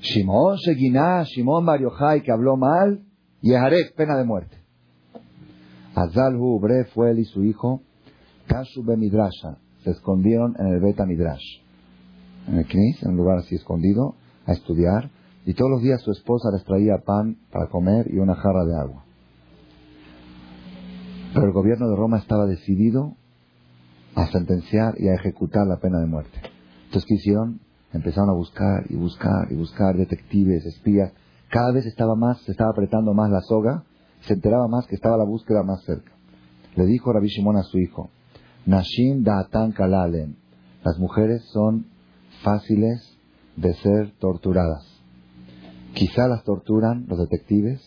[0.00, 1.80] Shimon Sheguiná, Shimon Bar
[2.22, 3.02] que habló mal,
[3.42, 4.56] y Yeharek, pena de muerte.
[5.94, 7.82] Azalhu Ubre fue él y su hijo,
[8.46, 11.60] Kashu Midrasha, se escondieron en el Beta Midrash,
[12.48, 14.14] en el Knis, en un lugar así escondido,
[14.46, 15.10] a estudiar,
[15.44, 18.76] y todos los días su esposa les traía pan para comer y una jarra de
[18.76, 19.04] agua.
[21.34, 23.16] Pero el gobierno de Roma estaba decidido
[24.14, 26.40] a sentenciar y a ejecutar la pena de muerte.
[26.86, 27.60] Entonces, ¿qué hicieron?
[27.92, 31.12] Empezaron a buscar y buscar y buscar detectives, espías.
[31.48, 33.84] Cada vez estaba más, se estaba apretando más la soga,
[34.20, 36.12] se enteraba más que estaba la búsqueda más cerca.
[36.76, 38.10] Le dijo Rabbi Shimon a su hijo,
[38.66, 40.36] Nashim da'atan kalalen.
[40.84, 41.86] Las mujeres son
[42.42, 43.16] fáciles
[43.56, 44.84] de ser torturadas.
[45.94, 47.80] Quizá las torturan los detectives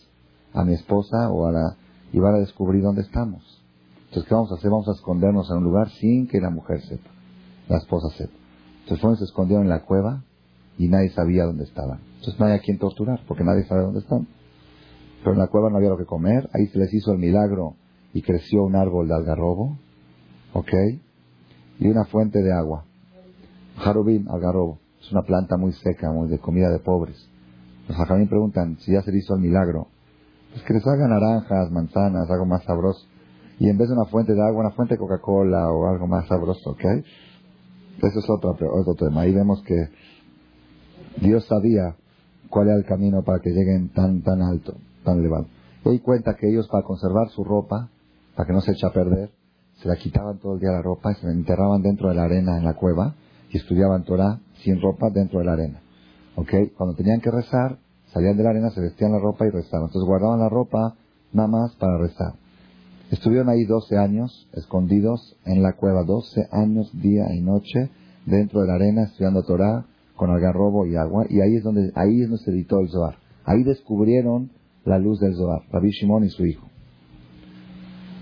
[0.52, 1.76] a mi esposa o a la
[2.12, 3.62] y van a descubrir dónde estamos.
[4.08, 4.70] Entonces, ¿qué vamos a hacer?
[4.70, 7.10] Vamos a escondernos en un lugar sin que la mujer sepa,
[7.68, 8.34] la esposa sepa.
[8.80, 10.24] Entonces fueron, se escondieron en la cueva
[10.76, 12.11] y nadie sabía dónde estaban.
[12.22, 14.28] Entonces no hay a quien torturar porque nadie sabe dónde están.
[15.18, 17.74] Pero en la cueva no había lo que comer, ahí se les hizo el milagro
[18.14, 19.76] y creció un árbol de algarrobo,
[20.52, 20.72] ¿ok?
[21.80, 22.84] Y una fuente de agua.
[23.78, 24.78] Jarubim, algarrobo.
[25.00, 27.28] Es una planta muy seca, muy de comida de pobres.
[27.88, 29.88] Los jajamín preguntan si ya se hizo el milagro
[30.52, 33.04] pues que les hagan naranjas, manzanas, algo más sabroso.
[33.58, 36.28] Y en vez de una fuente de agua, una fuente de Coca-Cola o algo más
[36.28, 36.84] sabroso, ¿ok?
[36.84, 39.22] Eso es otro, otro tema.
[39.22, 39.88] Ahí vemos que
[41.20, 41.96] Dios sabía
[42.52, 45.46] cuál era el camino para que lleguen tan, tan alto, tan elevado.
[45.84, 47.88] Y ahí cuenta que ellos para conservar su ropa,
[48.36, 49.30] para que no se eche a perder,
[49.80, 52.24] se la quitaban todo el día la ropa y se la enterraban dentro de la
[52.24, 53.14] arena en la cueva
[53.50, 55.80] y estudiaban Torah sin ropa dentro de la arena.
[56.36, 56.52] ¿Ok?
[56.76, 57.78] Cuando tenían que rezar,
[58.12, 59.86] Salían de la arena, se vestían la ropa y rezaban.
[59.86, 60.94] Entonces guardaban la ropa
[61.32, 62.34] nada más para rezar.
[63.10, 67.90] Estuvieron ahí 12 años, escondidos en la cueva, 12 años, día y noche,
[68.26, 69.86] dentro de la arena, estudiando Torah,
[70.16, 73.16] con algarrobo y agua, y ahí es donde, ahí es donde se editó el Zohar.
[73.44, 74.50] Ahí descubrieron
[74.84, 76.68] la luz del Zohar, Rabbi Shimon y su hijo.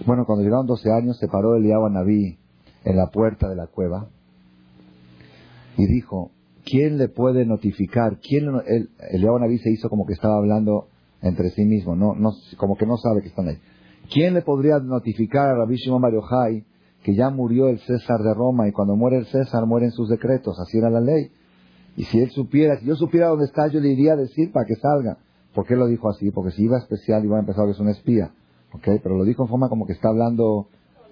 [0.07, 2.39] Bueno, cuando llegaron 12 años, se paró Eliab Naví
[2.85, 4.09] en la puerta de la cueva
[5.77, 6.31] y dijo,
[6.65, 8.19] ¿quién le puede notificar?
[8.19, 10.87] ¿Quién el, el se hizo como que estaba hablando
[11.23, 13.59] entre sí mismo, no, no, como que no sabe que están ahí.
[14.13, 16.13] ¿Quién le podría notificar a Rabbi Shimon Bar
[17.03, 20.59] que ya murió el César de Roma y cuando muere el César mueren sus decretos?
[20.59, 21.31] Así era la ley.
[21.97, 24.67] Y si él supiera, si yo supiera dónde está, yo le iría a decir para
[24.67, 25.19] que salga.
[25.55, 26.31] ¿Por qué lo dijo así?
[26.31, 28.33] Porque si iba especial iba a empezar que es un espía.
[28.73, 28.89] ¿Ok?
[29.03, 30.69] Pero lo dijo en forma como que está hablando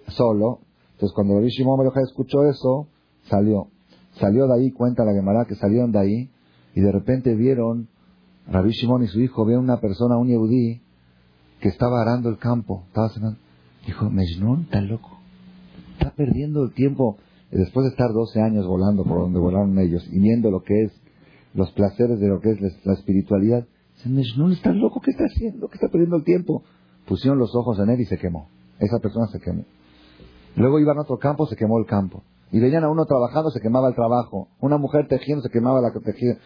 [0.08, 0.60] solo.
[0.92, 2.86] Entonces cuando Rabbi Shimon Bar escuchó eso,
[3.24, 3.68] salió.
[4.12, 6.30] Salió de ahí, cuenta la Gemara, que salieron de ahí
[6.74, 7.88] y de repente vieron,
[8.46, 10.80] Rabbi Shimon y su hijo, vieron una persona, un yehudí,
[11.60, 12.84] que estaba arando el campo.
[12.86, 13.38] Estaba cenando.
[13.86, 15.18] Dijo, Mejnun, está loco.
[15.98, 17.16] Está perdiendo el tiempo.
[17.50, 20.92] Después de estar 12 años volando por donde volaron ellos y viendo lo que es
[21.54, 25.68] los placeres de lo que es la espiritualidad, dice, Mejnun, está loco, ¿qué está haciendo?
[25.68, 26.62] ¿Qué está perdiendo el tiempo?
[27.06, 28.48] Pusieron los ojos en él y se quemó.
[28.78, 29.64] Esa persona se quemó.
[30.56, 32.22] Luego iban a otro campo, se quemó el campo.
[32.50, 34.48] Y veían a uno trabajando, se quemaba el trabajo.
[34.60, 36.36] Una mujer tejiendo, se quemaba la tejida.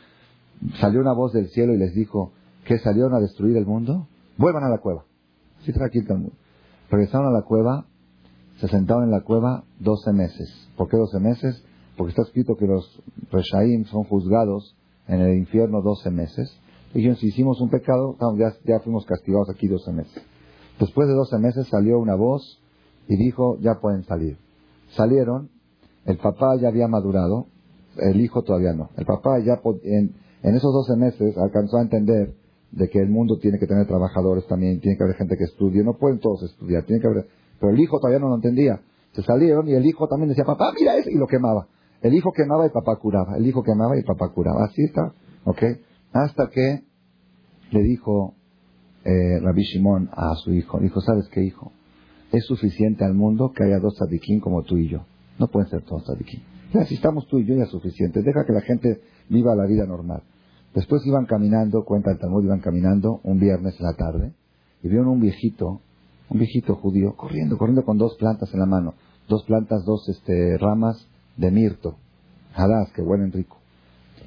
[0.80, 2.32] Salió una voz del cielo y les dijo,
[2.64, 4.06] ¿que salieron a destruir el mundo?
[4.36, 5.04] Vuelvan a la cueva.
[5.60, 6.30] Así tranquilo.
[6.90, 7.86] Regresaron a la cueva,
[8.60, 10.61] se sentaron en la cueva 12 meses.
[10.82, 11.64] ¿Por qué 12 meses?
[11.96, 14.74] Porque está escrito que los Reshaim son juzgados
[15.06, 16.52] en el infierno 12 meses.
[16.92, 20.20] Dijeron, si hicimos un pecado, ya, ya fuimos castigados aquí 12 meses.
[20.80, 22.60] Después de 12 meses salió una voz
[23.06, 24.38] y dijo, ya pueden salir.
[24.96, 25.50] Salieron
[26.04, 27.46] el papá ya había madurado,
[27.98, 28.90] el hijo todavía no.
[28.96, 32.34] El papá ya en, esos 12 meses alcanzó a entender
[32.72, 35.84] de que el mundo tiene que tener trabajadores también, tiene que haber gente que estudie,
[35.84, 37.28] no pueden todos estudiar, tiene que haber,
[37.60, 38.80] pero el hijo todavía no lo entendía.
[39.12, 41.68] Se salieron y el hijo también decía, papá, mira eso, y lo quemaba.
[42.00, 44.64] El hijo quemaba y papá curaba, el hijo quemaba y papá curaba.
[44.64, 45.12] Así está,
[45.44, 45.62] ¿ok?
[46.12, 46.82] Hasta que
[47.70, 48.34] le dijo
[49.04, 51.72] eh, Rabbi Shimon a su hijo, dijo, ¿sabes qué hijo?
[52.32, 55.04] Es suficiente al mundo que haya dos tzadikim como tú y yo.
[55.38, 56.42] No pueden ser todos aquí.
[56.72, 58.22] Ya, si estamos tú y yo ya suficiente.
[58.22, 60.22] Deja que la gente viva la vida normal.
[60.74, 64.32] Después iban caminando, cuenta el Talmud, iban caminando un viernes en la tarde
[64.82, 65.82] y vieron un viejito,
[66.32, 68.94] un viejito judío, corriendo, corriendo con dos plantas en la mano.
[69.28, 71.96] Dos plantas, dos este, ramas de mirto,
[72.54, 73.58] hadas que huelen rico.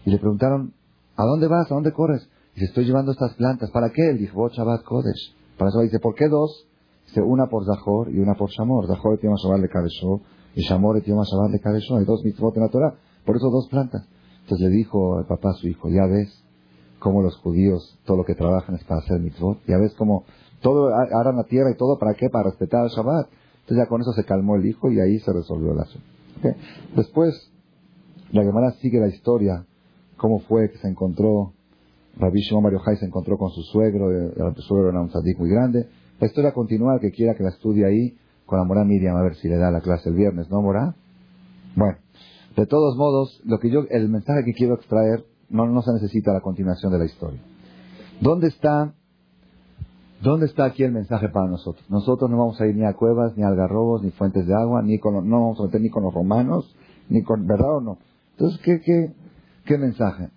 [0.05, 0.73] Y le preguntaron,
[1.15, 1.71] ¿a dónde vas?
[1.71, 2.29] ¿A dónde corres?
[2.55, 3.71] Y dice, estoy llevando estas plantas.
[3.71, 4.09] ¿Para qué?
[4.09, 5.35] Él dijo, oh, Shabbat Kodesh.
[5.57, 6.67] Para eso dice, ¿por qué dos?
[7.07, 8.87] Dice, una por Zahor y una por Shamor.
[8.87, 10.21] Zahor tiene Shabbat de Cabezó
[10.55, 13.67] y Shamor Yom Shabbat de Kadeshon, hay dos mitzvot en la Torah, por eso dos
[13.69, 14.07] plantas.
[14.43, 16.29] Entonces le dijo el papá a su hijo, ya ves
[16.99, 20.23] cómo los judíos, todo lo que trabajan es para hacer mitzvot, ya ves cómo
[20.61, 22.29] todo harán la tierra y todo, ¿para qué?
[22.29, 23.27] Para respetar el Shabbat.
[23.61, 26.07] Entonces ya con eso se calmó el hijo y ahí se resolvió el asunto.
[26.95, 27.51] Después,
[28.31, 29.65] la Gemara sigue la historia,
[30.17, 31.53] cómo fue que se encontró,
[32.17, 35.49] Rabbi Shimon Mario se encontró con su suegro, eh, el suegro era un sadik muy
[35.49, 35.89] grande.
[36.19, 39.35] La historia continúa, que quiera que la estudie ahí, con la Mora Miriam, a ver
[39.35, 40.95] si le da la clase el viernes, ¿no, Mora?
[41.75, 41.97] Bueno,
[42.55, 46.31] de todos modos, lo que yo, el mensaje que quiero extraer, no, no se necesita
[46.31, 47.41] la continuación de la historia.
[48.21, 48.93] ¿Dónde está,
[50.21, 51.85] dónde está aquí el mensaje para nosotros?
[51.89, 54.81] Nosotros no vamos a ir ni a cuevas, ni a algarrobos, ni fuentes de agua,
[54.81, 56.75] ni con, no vamos a meter ni con los romanos,
[57.09, 57.97] ni con, ¿verdad o no?
[58.31, 59.13] Entonces, ¿qué, qué,
[59.65, 60.29] qué mensaje?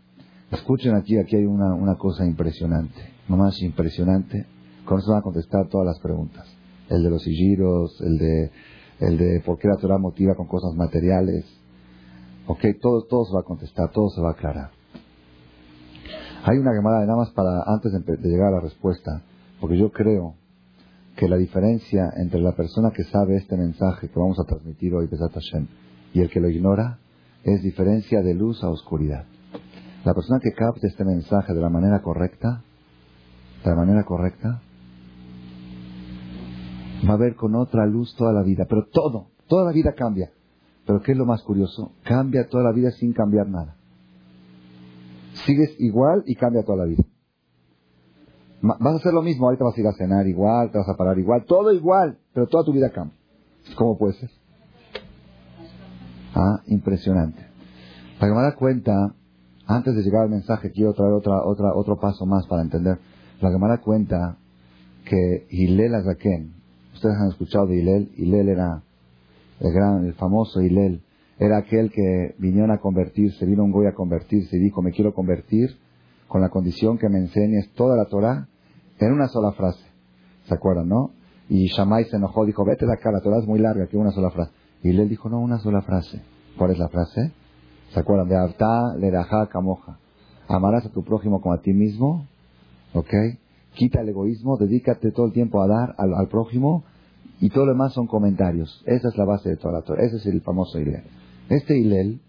[0.51, 4.47] Escuchen aquí, aquí hay una, una cosa impresionante, más impresionante.
[4.85, 6.47] Con eso van a contestar todas las preguntas.
[6.89, 8.51] El de los sigiros, el de,
[9.01, 11.45] el de por qué la Torah motiva con cosas materiales.
[12.47, 14.71] Ok, todo, todo se va a contestar, todo se va a aclarar.
[16.45, 19.23] Hay una llamada nada más para, antes de, llegar a la respuesta,
[19.61, 20.35] porque yo creo
[21.17, 25.09] que la diferencia entre la persona que sabe este mensaje que vamos a transmitir hoy,
[25.09, 25.67] Besat Hashem,
[26.15, 26.99] y el que lo ignora,
[27.43, 29.25] es diferencia de luz a oscuridad.
[30.05, 32.63] La persona que capte este mensaje de la manera correcta,
[33.65, 34.63] de la manera correcta,
[37.09, 40.31] va a ver con otra luz toda la vida, pero todo, toda la vida cambia.
[40.87, 41.93] Pero ¿qué es lo más curioso?
[42.05, 43.77] Cambia toda la vida sin cambiar nada.
[45.45, 47.05] Sigues igual y cambia toda la vida.
[48.61, 50.97] Vas a hacer lo mismo, ahorita vas a ir a cenar igual, te vas a
[50.97, 53.17] parar igual, todo igual, pero toda tu vida cambia.
[53.77, 54.31] ¿Cómo puede ser?
[56.35, 57.41] Ah, impresionante.
[58.19, 59.15] Para que me da cuenta,
[59.67, 62.99] antes de llegar al mensaje, quiero traer otra, otra, otro paso más para entender.
[63.41, 64.37] La que me da cuenta
[65.05, 66.53] que Hilel Azaken,
[66.95, 68.83] ustedes han escuchado de Hilel, Hilel era
[69.61, 71.03] el gran, el famoso Hilel,
[71.39, 75.15] era aquel que vinieron a convertirse, vino un goy a convertirse y dijo, me quiero
[75.15, 75.77] convertir
[76.29, 78.49] con la condición que me enseñes toda la Torah
[79.01, 79.85] en una sola frase.
[80.47, 81.11] ¿Se acuerdan, no?
[81.49, 84.13] Y Shammai se enojó, dijo, vete de acá, la Torah es muy larga, que una
[84.13, 84.53] sola frase.
[84.83, 86.23] Y él dijo, no, una sola frase.
[86.57, 87.33] ¿Cuál es la frase?
[87.93, 88.29] ¿Se acuerdan?
[88.29, 89.99] De Avta, Lerajá, Camoja.
[90.47, 92.27] Amarás a tu prójimo como a ti mismo,
[92.95, 93.13] ¿ok?
[93.75, 96.85] Quita el egoísmo, dedícate todo el tiempo a dar al, prójimo
[97.41, 98.83] y todo lo demás son comentarios.
[98.87, 100.05] Esa es la base de toda la Torah.
[100.05, 101.05] Ese es el famoso Hilel.
[101.49, 102.21] Este Hilel,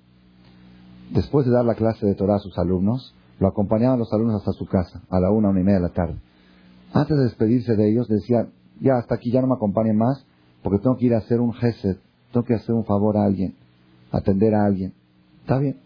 [1.12, 4.52] después de dar la clase de Torah a sus alumnos, lo acompañaban los alumnos hasta
[4.54, 6.16] su casa, a la una, una y media de la tarde.
[6.94, 8.48] Antes de despedirse de ellos, decía,
[8.82, 10.26] ya hasta aquí ya no me acompañen más,
[10.64, 11.98] porque tengo que ir a hacer un gesed,
[12.34, 13.56] tengo que hacer un favor a alguien,
[14.12, 14.94] atender a alguien.
[15.42, 15.78] ¿Está bien?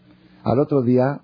[0.42, 1.20] Al otro día,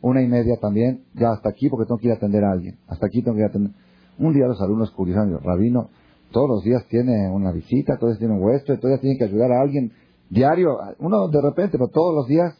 [0.00, 2.78] una y media también, ya hasta aquí porque tengo que ir a atender a alguien.
[2.88, 3.72] Hasta aquí tengo que ir a atender.
[4.18, 5.90] Un día los alumnos curiosos, Rabino,
[6.30, 9.00] todos los días tiene una visita, todos los días tiene un huésped, todos los días
[9.00, 9.92] tiene que ayudar a alguien
[10.30, 10.78] diario.
[10.98, 12.56] Uno de repente, pero todos los días.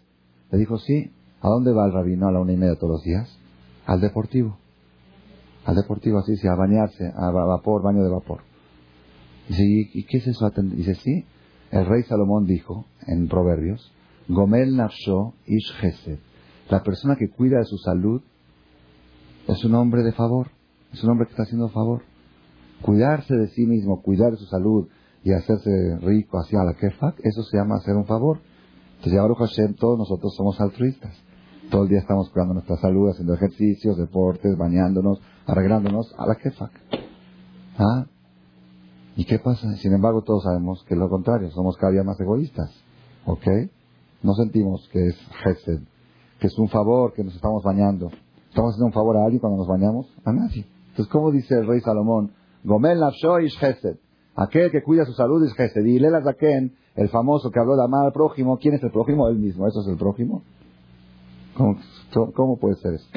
[0.50, 1.10] Le dijo, sí.
[1.44, 3.38] ¿A dónde va el rabino a la una y media todos los días?
[3.84, 4.56] Al deportivo.
[5.66, 8.40] Al deportivo, así, sí, a bañarse, a vapor, baño de vapor.
[9.50, 10.50] Dice, ¿y qué es eso?
[10.50, 11.26] Dice, sí,
[11.70, 13.92] el rey Salomón dijo en Proverbios,
[14.26, 16.18] Gomel Nafsho Ish Gesed.
[16.70, 18.22] La persona que cuida de su salud
[19.46, 20.48] es un hombre de favor,
[20.94, 22.04] es un hombre que está haciendo favor.
[22.80, 24.88] Cuidarse de sí mismo, cuidar de su salud
[25.22, 28.40] y hacerse rico hacia la kefak, eso se llama hacer un favor.
[28.96, 31.22] Entonces, ya Hashem, todos nosotros somos altruistas.
[31.74, 36.70] Todo el día estamos cuidando nuestra salud, haciendo ejercicios, deportes, bañándonos, arreglándonos a la kefak.
[37.76, 38.06] ¿Ah?
[39.16, 39.74] ¿Y qué pasa?
[39.78, 42.70] Sin embargo, todos sabemos que es lo contrario, somos cada día más egoístas.
[43.26, 43.44] ¿Ok?
[44.22, 45.80] No sentimos que es Gesed,
[46.38, 48.08] que es un favor, que nos estamos bañando.
[48.50, 50.06] ¿Estamos haciendo un favor a alguien cuando nos bañamos?
[50.24, 50.66] A nadie.
[50.90, 52.34] Entonces, ¿cómo dice el rey Salomón?
[52.62, 53.96] Gomel Nafshoish Gesed.
[54.36, 55.84] Aquel que cuida su salud es Gesed.
[55.84, 59.26] Y Lela Zaken, el famoso que habló de amar al prójimo, ¿quién es el prójimo?
[59.26, 59.66] Él mismo.
[59.66, 60.44] ¿Eso es el prójimo?
[61.56, 63.08] ¿Cómo, puede ser eso?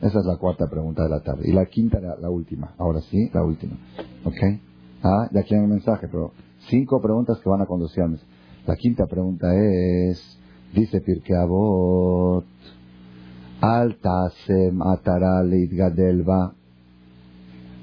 [0.00, 1.48] Esa es la cuarta pregunta de la tarde.
[1.48, 2.74] Y la quinta, la, la última.
[2.78, 3.76] Ahora sí, la última.
[4.24, 4.60] ¿Ok?
[5.02, 6.32] Ah, ya quieren el mensaje, pero
[6.68, 8.18] cinco preguntas que van a conducirme.
[8.66, 10.38] La quinta pregunta es,
[10.74, 12.44] dice Pirkei Avot,
[13.60, 16.54] Altasem Gadelva,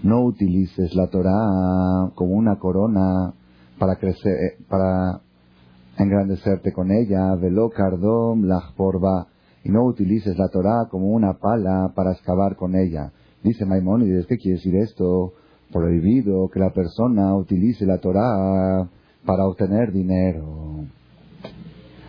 [0.04, 3.34] no utilices la Torah como una corona
[3.80, 5.22] para crecer, eh, para
[5.98, 9.28] engrandecerte con ella, velo cardom lachporba,
[9.66, 13.12] y no utilices la Torah como una pala para excavar con ella.
[13.44, 15.34] Dice Maimónides, ¿qué quiere decir esto?
[15.72, 18.88] prohibido que la persona utilice la Torah
[19.26, 20.86] para obtener dinero.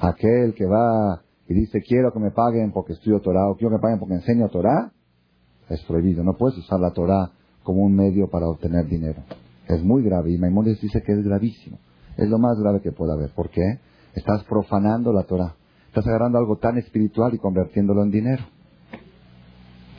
[0.01, 3.77] Aquel que va y dice quiero que me paguen porque estudio Torah o quiero que
[3.77, 4.93] me paguen porque enseño Torah,
[5.69, 6.23] es prohibido.
[6.23, 7.31] No puedes usar la Torah
[7.63, 9.23] como un medio para obtener dinero.
[9.69, 11.79] Es muy grave y Maimónides dice que es gravísimo.
[12.17, 13.31] Es lo más grave que puede haber.
[13.31, 13.81] ¿Por qué?
[14.15, 15.55] Estás profanando la Torah.
[15.97, 18.45] Estás agarrando algo tan espiritual y convirtiéndolo en dinero.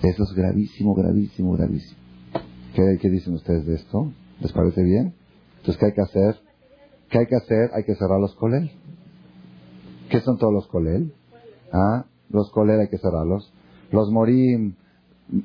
[0.04, 2.00] Eso es gravísimo, gravísimo, gravísimo.
[2.76, 4.14] ¿Qué, ¿Qué dicen ustedes de esto?
[4.40, 5.16] ¿Les parece bien?
[5.58, 6.36] Entonces, ¿qué hay que hacer?
[7.10, 7.72] ¿Qué hay que hacer?
[7.74, 8.70] Hay que cerrar los colel.
[10.12, 11.16] ¿Qué son todos los colel?
[11.74, 12.06] ¿Ah?
[12.30, 13.52] Los colel hay que cerrarlos.
[13.92, 14.76] Los morim,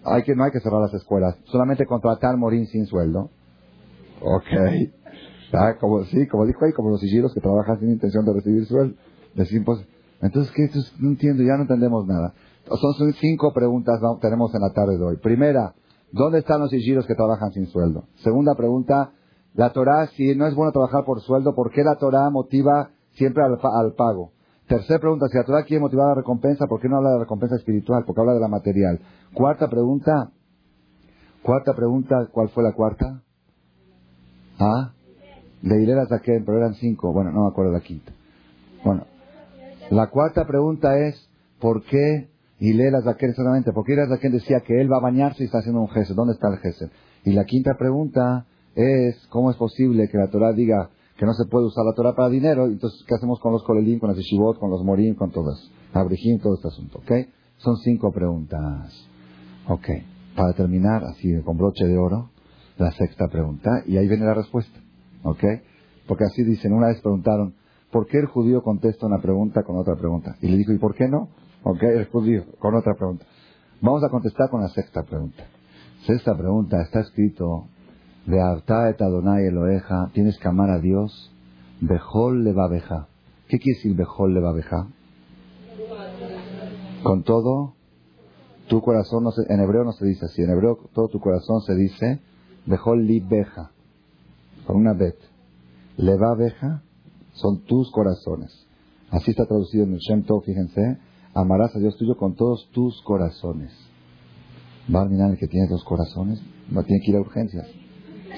[0.04, 1.34] hay que, no hay que cerrar las escuelas.
[1.44, 3.30] Solamente contratar morim sin sueldo.
[4.20, 4.92] Ok.
[5.54, 8.66] Ah, como, sí, como dijo ahí, como los sigiros que trabajan sin intención de recibir
[8.66, 8.96] sueldo.
[10.22, 10.68] Entonces, ¿qué?
[11.00, 12.32] No entiendo, ya no entendemos nada.
[12.66, 15.16] Son cinco preguntas que tenemos en la tarde de hoy.
[15.16, 15.74] Primera,
[16.12, 18.04] ¿dónde están los sigiros que trabajan sin sueldo?
[18.22, 19.10] Segunda pregunta,
[19.54, 23.42] la Torah, si no es bueno trabajar por sueldo, ¿por qué la Torah motiva siempre
[23.42, 24.30] al, al pago?
[24.68, 27.22] Tercera pregunta, si la Torah quiere motivar la recompensa, ¿por qué no habla de la
[27.24, 28.04] recompensa espiritual?
[28.06, 29.00] Porque habla de la material.
[29.34, 30.30] Cuarta pregunta,
[31.42, 33.22] cuarta pregunta, ¿cuál fue la cuarta?
[34.60, 34.92] ¿Ah?
[35.60, 37.12] De Hilera Zaken, pero eran cinco.
[37.12, 38.12] Bueno, no me acuerdo la quinta.
[38.84, 39.04] Bueno,
[39.90, 41.28] la cuarta pregunta es,
[41.60, 42.28] ¿por qué
[42.58, 43.72] Hilera Zaken exactamente?
[43.72, 46.14] ¿Por qué Hilera Zaken decía que él va a bañarse y está haciendo un jefe?
[46.14, 46.90] ¿Dónde está el jefe?
[47.24, 51.44] Y la quinta pregunta es, ¿cómo es posible que la Torah diga que no se
[51.46, 52.66] puede usar la Torah para dinero?
[52.66, 55.70] Entonces, ¿qué hacemos con los kolelim, con los yeshivot, con los morim, con todas?
[55.92, 57.12] Abrejim, todo este asunto, ¿ok?
[57.58, 59.08] Son cinco preguntas.
[59.68, 59.88] Ok.
[60.34, 62.30] Para terminar, así con broche de oro,
[62.78, 64.80] la sexta pregunta, y ahí viene la respuesta,
[65.24, 65.44] ¿ok?
[66.06, 67.54] Porque así dicen, una vez preguntaron,
[67.92, 70.36] ¿por qué el judío contesta una pregunta con otra pregunta?
[70.40, 71.28] Y le dijo, ¿y por qué no?
[71.62, 71.82] ¿Ok?
[71.82, 73.26] El judío, con otra pregunta.
[73.80, 75.44] Vamos a contestar con la sexta pregunta.
[76.06, 77.66] Sexta pregunta, está escrito
[78.26, 81.30] de et Adonai Eloeja, tienes que amar a Dios,
[81.80, 83.08] Bejol Levabeja.
[83.48, 84.88] ¿Qué quiere decir Bejol Levabeja?
[87.02, 87.74] Con todo,
[88.68, 91.60] tu corazón, no se, en hebreo no se dice así, en hebreo todo tu corazón
[91.60, 92.20] se dice
[92.64, 93.70] Bejol Libeja,
[94.66, 95.16] con una bet.
[95.96, 96.82] Levabeja
[97.32, 98.50] son tus corazones.
[99.10, 100.98] Así está traducido en el Shem Tov, fíjense,
[101.34, 103.72] amarás a Dios tuyo con todos tus corazones.
[104.92, 107.68] Va a el que tiene dos corazones, no tiene que ir a urgencias.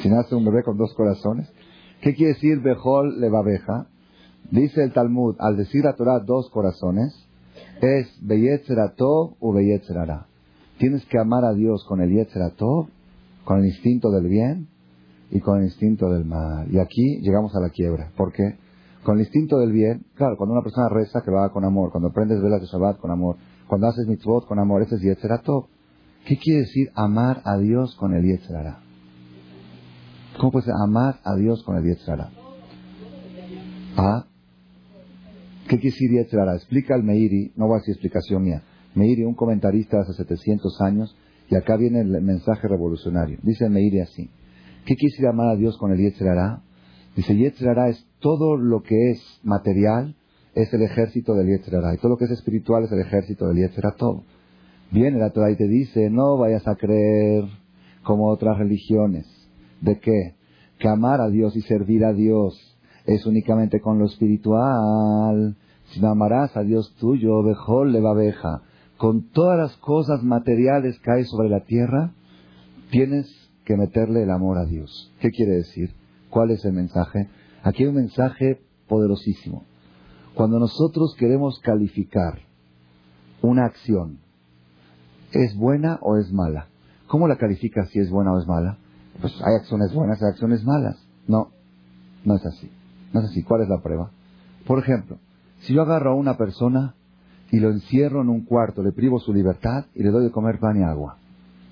[0.02, 1.50] Si nace un bebé con dos corazones.
[2.00, 3.88] ¿Qué quiere decir Bejol Levabeja?
[4.50, 7.14] Dice el Talmud, al decir a Torah dos corazones,
[7.80, 10.26] es Beyetzeratov o Beyetzerara.
[10.78, 12.88] Tienes que amar a Dios con el Yetzeratov,
[13.44, 14.68] con el instinto del bien
[15.30, 16.70] y con el instinto del mal.
[16.70, 18.12] Y aquí llegamos a la quiebra.
[18.16, 18.58] ¿Por qué?
[19.04, 21.92] Con el instinto del bien, claro, cuando una persona reza que lo haga con amor,
[21.92, 23.36] cuando prendes velas de Shabbat con amor,
[23.68, 25.66] cuando haces mitzvot con amor, ese es Yetzeratov.
[26.26, 28.80] ¿Qué quiere decir amar a Dios con el Yetzerara?
[30.38, 32.30] ¿Cómo puede ser amar a Dios con el Yetzirah?
[33.96, 34.26] ¿Ah?
[35.68, 36.56] ¿Qué quiere decir Yetzirah?
[36.56, 38.62] Explica el Meiri, no voy a decir explicación mía.
[38.94, 41.16] Meiri, un comentarista hace 700 años,
[41.48, 43.38] y acá viene el mensaje revolucionario.
[43.42, 44.28] Dice el Meiri así.
[44.86, 46.63] ¿Qué quiere decir amar a Dios con el Yetzirah?
[47.16, 50.16] Dice, Yetzirah es todo lo que es material,
[50.54, 51.94] es el ejército del Yetzirah.
[51.94, 53.92] Y todo lo que es espiritual es el ejército del Yetzirah.
[53.96, 54.22] Todo.
[54.90, 57.44] Viene la Torah y te dice, no vayas a creer
[58.02, 59.26] como otras religiones
[59.84, 60.34] ¿De qué?
[60.78, 62.58] Que amar a Dios y servir a Dios
[63.04, 65.56] es únicamente con lo espiritual.
[65.90, 68.62] Si no amarás a Dios tuyo, bejol le babeja.
[68.96, 72.12] Con todas las cosas materiales que hay sobre la tierra,
[72.90, 73.26] tienes
[73.66, 75.12] que meterle el amor a Dios.
[75.20, 75.90] ¿Qué quiere decir?
[76.34, 77.28] ¿Cuál es el mensaje?
[77.62, 79.62] Aquí hay un mensaje poderosísimo.
[80.34, 82.40] Cuando nosotros queremos calificar
[83.40, 84.18] una acción,
[85.30, 86.66] ¿es buena o es mala?
[87.06, 88.78] ¿Cómo la calificas si es buena o es mala?
[89.20, 90.96] Pues hay acciones buenas, hay acciones malas.
[91.28, 91.52] No,
[92.24, 92.68] no es así.
[93.12, 93.44] No es así.
[93.44, 94.10] ¿Cuál es la prueba?
[94.66, 95.18] Por ejemplo,
[95.60, 96.96] si yo agarro a una persona
[97.52, 100.58] y lo encierro en un cuarto, le privo su libertad y le doy de comer
[100.58, 101.16] pan y agua,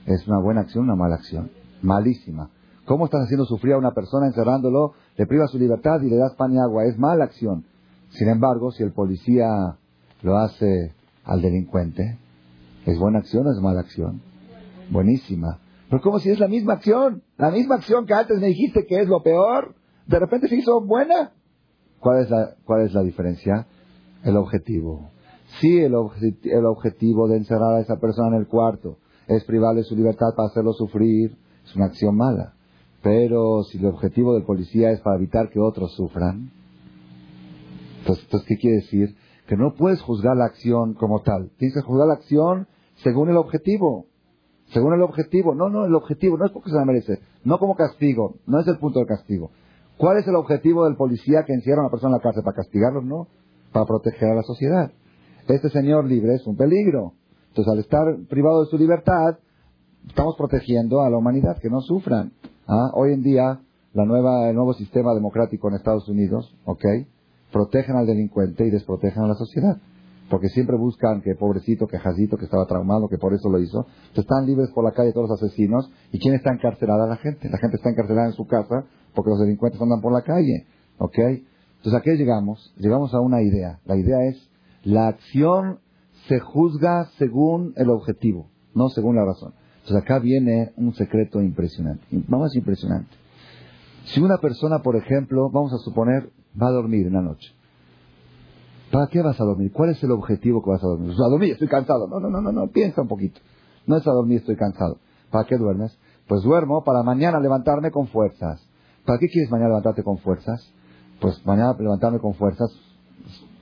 [0.07, 1.51] ¿es una buena acción o una mala acción?
[1.83, 2.49] Malísima.
[2.85, 6.35] ¿Cómo estás haciendo sufrir a una persona encerrándolo, le privas su libertad y le das
[6.35, 6.85] pan y agua?
[6.85, 7.65] Es mala acción.
[8.11, 9.77] Sin embargo, si el policía
[10.23, 10.93] lo hace
[11.25, 12.19] al delincuente,
[12.85, 14.21] ¿es buena acción o es mala acción?
[14.91, 15.61] Buenísima.
[15.89, 18.97] Pero como si es la misma acción, la misma acción que antes me dijiste que
[18.97, 19.75] es lo peor,
[20.07, 21.33] de repente se hizo buena.
[22.01, 23.67] ¿Cuál es la, cuál es la diferencia?
[24.25, 25.11] El objetivo.
[25.61, 25.95] Si el,
[26.45, 30.49] el objetivo de encerrar a esa persona en el cuarto es privarle su libertad para
[30.49, 32.55] hacerlo sufrir, es una acción mala.
[33.03, 36.51] Pero si el objetivo del policía es para evitar que otros sufran,
[38.01, 39.17] entonces, entonces ¿qué quiere decir?
[39.47, 41.51] Que no puedes juzgar la acción como tal.
[41.59, 44.07] Tienes que juzgar la acción según el objetivo.
[44.73, 45.55] Según el objetivo.
[45.55, 47.21] No, no, el objetivo no es porque se la merece.
[47.45, 48.37] No como castigo.
[48.47, 49.51] No es el punto del castigo.
[49.99, 52.43] ¿Cuál es el objetivo del policía que encierra a una persona en la cárcel?
[52.43, 53.05] ¿Para castigarlos?
[53.05, 53.29] No.
[53.73, 54.91] Para proteger a la sociedad.
[55.49, 57.13] Este señor libre es un peligro.
[57.49, 59.39] Entonces, al estar privado de su libertad,
[60.09, 62.33] estamos protegiendo a la humanidad, que no sufran.
[62.67, 62.91] ¿Ah?
[62.95, 63.61] Hoy en día,
[63.93, 66.85] la nueva, el nuevo sistema democrático en Estados Unidos, ¿ok?
[67.53, 69.77] Protegen al delincuente y desprotegen a la sociedad.
[70.31, 73.85] porque siempre buscan que pobrecito, que jazito, que estaba traumado, que por eso lo hizo.
[74.15, 75.91] Están libres por la calle todos los asesinos.
[76.11, 77.07] ¿Y quién está encarcelada?
[77.07, 77.51] La gente.
[77.51, 80.65] La gente está encarcelada en su casa porque los delincuentes andan por la calle.
[80.97, 81.19] ¿Ok?
[81.19, 82.73] Entonces, ¿a qué llegamos?
[82.79, 83.81] Llegamos a una idea.
[83.85, 84.51] La idea es,
[84.85, 85.81] la acción
[86.29, 89.53] se juzga según el objetivo, no según la razón.
[89.83, 92.05] Entonces, acá viene un secreto impresionante.
[92.29, 93.11] Vamos, impresionante.
[94.05, 96.31] Si una persona, por ejemplo, vamos a suponer,
[96.61, 97.53] va a dormir en la noche.
[98.93, 99.73] ¿Para qué vas a dormir?
[99.73, 101.13] ¿Cuál es el objetivo que vas a dormir?
[101.13, 102.07] a dormir, estoy cansado.
[102.07, 103.41] No, no, no, no, no, piensa un poquito.
[103.87, 104.99] No es a dormir, estoy cansado.
[105.31, 105.99] ¿Para qué duermes?
[106.29, 108.65] Pues duermo para mañana levantarme con fuerzas.
[109.05, 110.73] ¿Para qué quieres mañana levantarte con fuerzas?
[111.21, 112.71] Pues mañana levantarme con fuerzas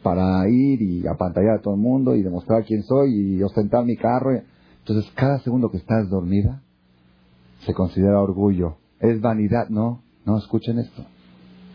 [0.03, 3.97] para ir y apantallar a todo el mundo y demostrar quién soy y ostentar mi
[3.97, 4.33] carro.
[4.91, 6.63] Entonces, cada segundo que estás dormida
[7.65, 8.79] se considera orgullo.
[8.99, 9.69] Es vanidad.
[9.69, 11.05] No, no, escuchen esto.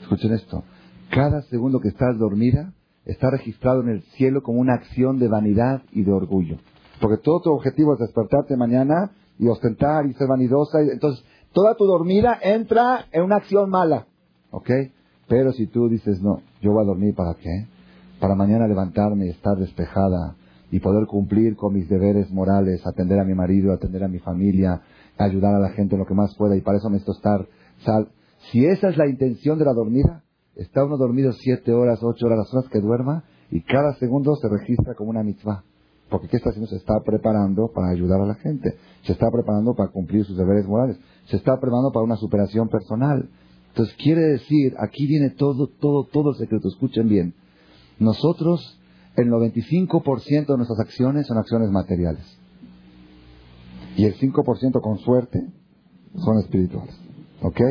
[0.01, 0.65] Escuchen esto.
[1.11, 2.73] Cada segundo que estás dormida
[3.05, 6.57] está registrado en el cielo como una acción de vanidad y de orgullo.
[6.99, 10.81] Porque todo tu objetivo es despertarte mañana y ostentar y ser vanidosa.
[10.81, 14.07] entonces, toda tu dormida entra en una acción mala.
[14.51, 14.69] ¿Ok?
[15.29, 17.65] Pero si tú dices, no, yo voy a dormir para qué?
[18.19, 20.35] Para mañana levantarme y estar despejada
[20.75, 24.81] y poder cumplir con mis deberes morales, atender a mi marido, atender a mi familia,
[25.17, 27.47] ayudar a la gente en lo que más pueda y para eso necesito estar
[27.85, 28.09] sal.
[28.51, 30.23] Si esa es la intención de la dormida,
[30.55, 34.47] Está uno dormido siete horas, ocho horas, las horas que duerma, y cada segundo se
[34.47, 35.63] registra como una mitzvah.
[36.09, 36.69] Porque ¿qué está haciendo?
[36.69, 38.77] Se está preparando para ayudar a la gente.
[39.03, 40.97] Se está preparando para cumplir sus deberes morales.
[41.25, 43.27] Se está preparando para una superación personal.
[43.69, 46.69] Entonces quiere decir, aquí viene todo, todo, todo el secreto.
[46.69, 47.33] Escuchen bien.
[47.99, 48.79] Nosotros,
[49.15, 52.37] el 95% de nuestras acciones son acciones materiales.
[53.97, 55.45] Y el 5% con suerte
[56.15, 56.99] son espirituales.
[57.41, 57.61] ¿Ok?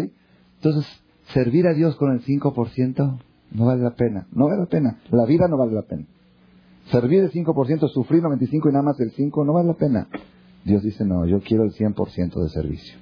[0.57, 0.87] Entonces,
[1.33, 3.19] servir a Dios con el 5%
[3.53, 4.27] no vale la pena.
[4.33, 4.99] No vale la pena.
[5.11, 6.07] La vida no vale la pena.
[6.91, 10.09] Servir el 5%, sufrir 95% y nada más el 5% no vale la pena.
[10.65, 12.99] Dios dice, no, yo quiero el 100% de servicio.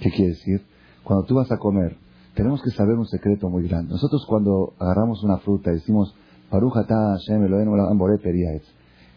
[0.00, 0.62] ¿Qué quiere decir?
[1.04, 1.96] Cuando tú vas a comer,
[2.34, 3.92] tenemos que saber un secreto muy grande.
[3.92, 6.14] Nosotros cuando agarramos una fruta y decimos,
[6.50, 7.48] Hashem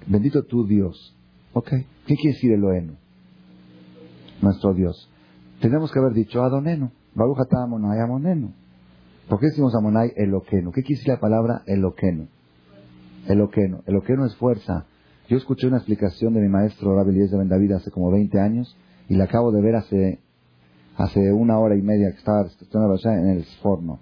[0.07, 1.15] Bendito tu Dios.
[1.53, 1.69] ¿Ok?
[1.69, 2.93] ¿Qué quiere decir Elohenu?
[4.41, 5.09] Nuestro Dios.
[5.61, 6.91] Tenemos que haber dicho Adoneno.
[7.13, 8.53] Baruch Amonai Amonenu.
[9.27, 10.71] ¿Por qué decimos Amonai Eloqueno?
[10.71, 12.27] ¿Qué quiere decir la palabra Eloqueno?
[13.27, 13.83] Eloqueno.
[13.85, 14.85] Eloqueno es fuerza.
[15.27, 18.75] Yo escuché una explicación de mi maestro Rabbi de Bendavid hace como 20 años
[19.07, 20.19] y la acabo de ver hace,
[20.97, 22.47] hace una hora y media que estaba
[23.13, 23.99] en el forno.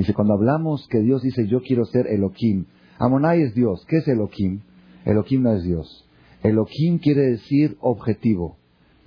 [0.00, 2.64] Dice, cuando hablamos que Dios dice yo quiero ser Elohim,
[2.98, 3.84] Amonai es Dios.
[3.86, 4.60] ¿Qué es Elohim?
[5.04, 6.08] Elohim no es Dios.
[6.42, 8.56] Elohim quiere decir objetivo,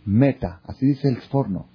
[0.05, 1.65] meta, así dice el forno.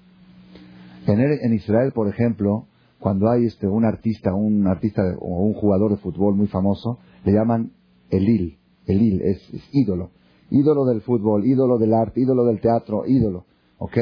[1.09, 2.67] En, Israel, por ejemplo,
[3.01, 7.33] cuando hay este, un artista, un artista o un jugador de fútbol muy famoso, le
[7.33, 7.73] llaman
[8.11, 8.59] Elil.
[8.87, 9.41] Elil es,
[9.73, 10.13] ídolo.
[10.49, 13.47] Ídolo del fútbol, ídolo del arte, ídolo del teatro, ídolo.
[13.79, 13.99] ¿Ok?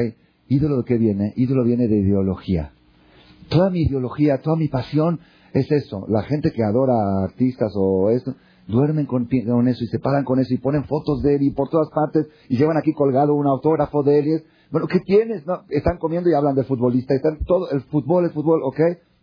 [0.47, 1.33] ¿Ídolo de qué viene?
[1.35, 2.73] Ídolo viene de ideología.
[3.49, 5.19] Toda mi ideología, toda mi pasión
[5.53, 6.05] es eso.
[6.09, 8.35] La gente que adora a artistas o esto,
[8.67, 11.69] duermen con, eso y se paran con eso y ponen fotos de él y por
[11.69, 14.43] todas partes y llevan aquí colgado un autógrafo de él.
[14.71, 15.45] Bueno, ¿qué tienes?
[15.45, 17.13] No, están comiendo y hablan del futbolista.
[17.13, 18.79] Están todo, el fútbol, el fútbol, ¿ok?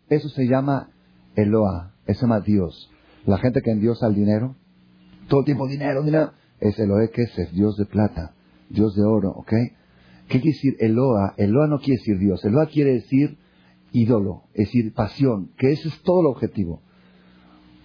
[0.08, 0.90] Eso se llama
[1.36, 1.92] Eloa.
[2.06, 2.90] Eso se llama Dios.
[3.26, 4.56] La gente que endiosa el dinero,
[5.28, 8.34] todo el tiempo dinero, dinero, es Eloé, que es Dios de plata,
[8.68, 9.52] Dios de oro, ¿ok?
[10.28, 11.34] ¿Qué quiere decir Eloa?
[11.36, 12.44] Eloa no quiere decir Dios.
[12.44, 13.38] Eloa quiere decir
[13.94, 16.82] ídolo, es decir, pasión, que ese es todo el objetivo.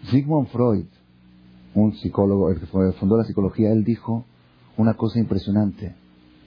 [0.10, 0.88] Sigmund Freud,
[1.76, 4.26] un psicólogo, el que fundó la psicología, él dijo
[4.76, 5.96] una cosa impresionante.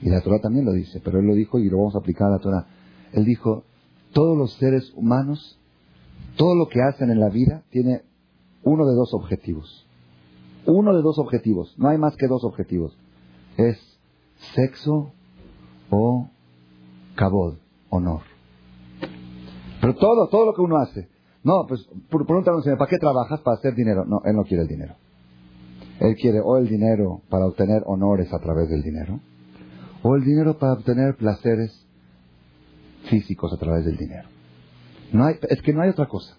[0.01, 2.27] Y la Torah también lo dice, pero él lo dijo y lo vamos a aplicar
[2.27, 2.67] a la Torah.
[3.13, 3.63] Él dijo,
[4.11, 5.57] todos los seres humanos,
[6.35, 8.01] todo lo que hacen en la vida tiene
[8.63, 9.87] uno de dos objetivos.
[10.65, 12.97] Uno de dos objetivos, no hay más que dos objetivos.
[13.55, 13.77] Es
[14.55, 15.13] sexo
[15.89, 16.27] o
[17.15, 17.55] cabod,
[17.89, 18.32] honor.
[19.83, 21.09] Pero todo, todo lo que uno hace.
[21.43, 23.41] No, pues pregúntanos, ¿para qué trabajas?
[23.41, 24.05] Para hacer dinero.
[24.05, 24.95] No, él no quiere el dinero.
[25.99, 29.19] Él quiere o el dinero para obtener honores a través del dinero,
[30.01, 31.85] o el dinero para obtener placeres
[33.09, 34.29] físicos a través del dinero.
[35.11, 36.37] No hay, es que no hay otra cosa.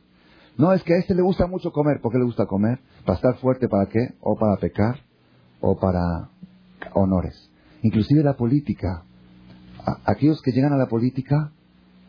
[0.57, 2.01] No, es que a este le gusta mucho comer.
[2.01, 2.78] ¿Por qué le gusta comer?
[3.05, 4.14] ¿Para estar fuerte para qué?
[4.22, 5.01] ¿O para pecar?
[5.61, 6.30] ¿O para
[6.95, 7.51] honores?
[7.82, 9.05] Inclusive la política.
[10.07, 11.53] aquellos que llegan a la política,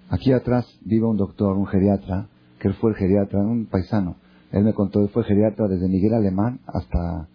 [0.10, 2.28] aquí atrás vive un doctor, un geriatra,
[2.60, 4.18] que él fue el geriatra, un paisano.
[4.52, 7.28] Él me contó, él fue geriatra desde Miguel Alemán hasta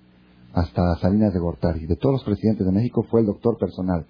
[0.52, 1.86] hasta Salinas de Gortari.
[1.86, 4.06] De todos los presidentes de México fue el doctor personal.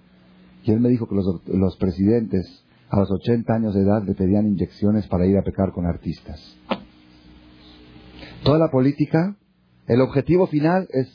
[0.63, 4.47] Y él me dijo que los, presidentes a los 80 años de edad le pedían
[4.47, 6.39] inyecciones para ir a pecar con artistas.
[8.43, 9.35] Toda la política,
[9.87, 11.07] el objetivo final es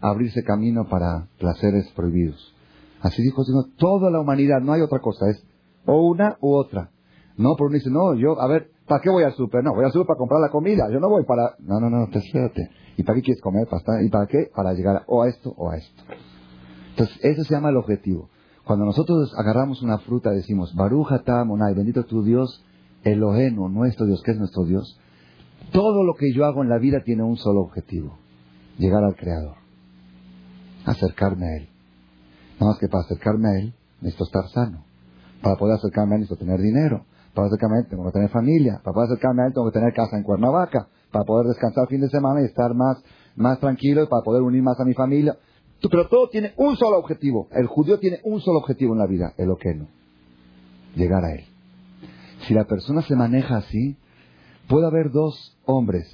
[0.00, 2.54] abrirse camino para placeres prohibidos.
[3.00, 5.44] Así dijo Señor, toda la humanidad, no hay otra cosa, es
[5.86, 6.90] o una u otra.
[7.36, 9.64] No, por uno dice, no, yo, a ver, ¿para qué voy al súper?
[9.64, 11.56] No, voy al súper para comprar la comida, yo no voy para...
[11.58, 12.70] No, no, no, espérate.
[12.96, 13.66] ¿Y para qué quieres comer?
[14.02, 14.50] ¿Y para qué?
[14.54, 16.02] Para llegar o a esto o a esto.
[16.90, 18.28] Entonces, eso se llama el objetivo.
[18.64, 22.64] Cuando nosotros agarramos una fruta decimos, Barujata Monai, bendito tu Dios,
[23.02, 24.98] Eloheno, nuestro Dios, que es nuestro Dios.
[25.72, 28.16] Todo lo que yo hago en la vida tiene un solo objetivo,
[28.78, 29.56] llegar al Creador,
[30.86, 31.68] acercarme a Él.
[32.60, 34.84] Nada más que para acercarme a Él necesito estar sano.
[35.42, 37.04] Para poder acercarme a Él necesito tener dinero.
[37.34, 38.80] Para acercarme a Él tengo que tener familia.
[38.82, 40.88] Para poder acercarme a Él tengo que tener casa en Cuernavaca.
[41.10, 43.02] Para poder descansar fin de semana y estar más,
[43.36, 45.36] más tranquilo y para poder unir más a mi familia.
[45.80, 47.48] Pero todo tiene un solo objetivo.
[47.50, 49.58] El judío tiene un solo objetivo en la vida, el no
[50.94, 51.44] Llegar a Él.
[52.46, 53.96] Si la persona se maneja así,
[54.68, 56.06] puede haber dos hombres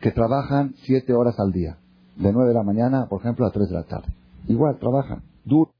[0.00, 1.78] que trabajan siete horas al día.
[2.16, 4.12] De nueve de la mañana, por ejemplo, a tres de la tarde.
[4.48, 5.22] Igual, trabajan.
[5.44, 5.72] Duro.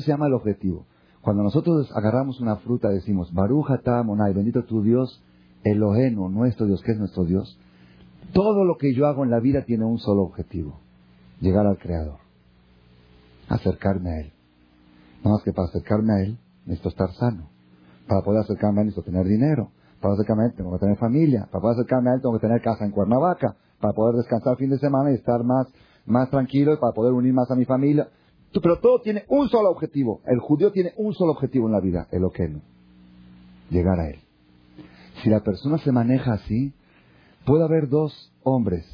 [0.00, 0.86] Se llama el objetivo.
[1.20, 5.22] Cuando nosotros agarramos una fruta decimos, Barujata Monai, bendito tu Dios,
[5.64, 7.58] Eloheno, nuestro Dios, que es nuestro Dios.
[8.32, 10.80] Todo lo que yo hago en la vida tiene un solo objetivo,
[11.40, 12.18] llegar al Creador,
[13.48, 14.32] acercarme a Él.
[15.24, 17.48] Nada más que para acercarme a Él necesito estar sano.
[18.06, 19.70] Para poder acercarme a Él necesito tener dinero.
[20.00, 21.48] Para acercarme a Él tengo que tener familia.
[21.50, 23.56] Para poder acercarme a Él tengo que tener casa en Cuernavaca.
[23.80, 25.66] Para poder descansar fin de semana y estar más,
[26.06, 28.08] más tranquilo y para poder unir más a mi familia.
[28.52, 30.20] Pero todo tiene un solo objetivo.
[30.26, 32.60] El judío tiene un solo objetivo en la vida, el oqueno.
[33.70, 34.20] Llegar a él.
[35.22, 36.72] Si la persona se maneja así,
[37.44, 38.86] puede haber dos hombres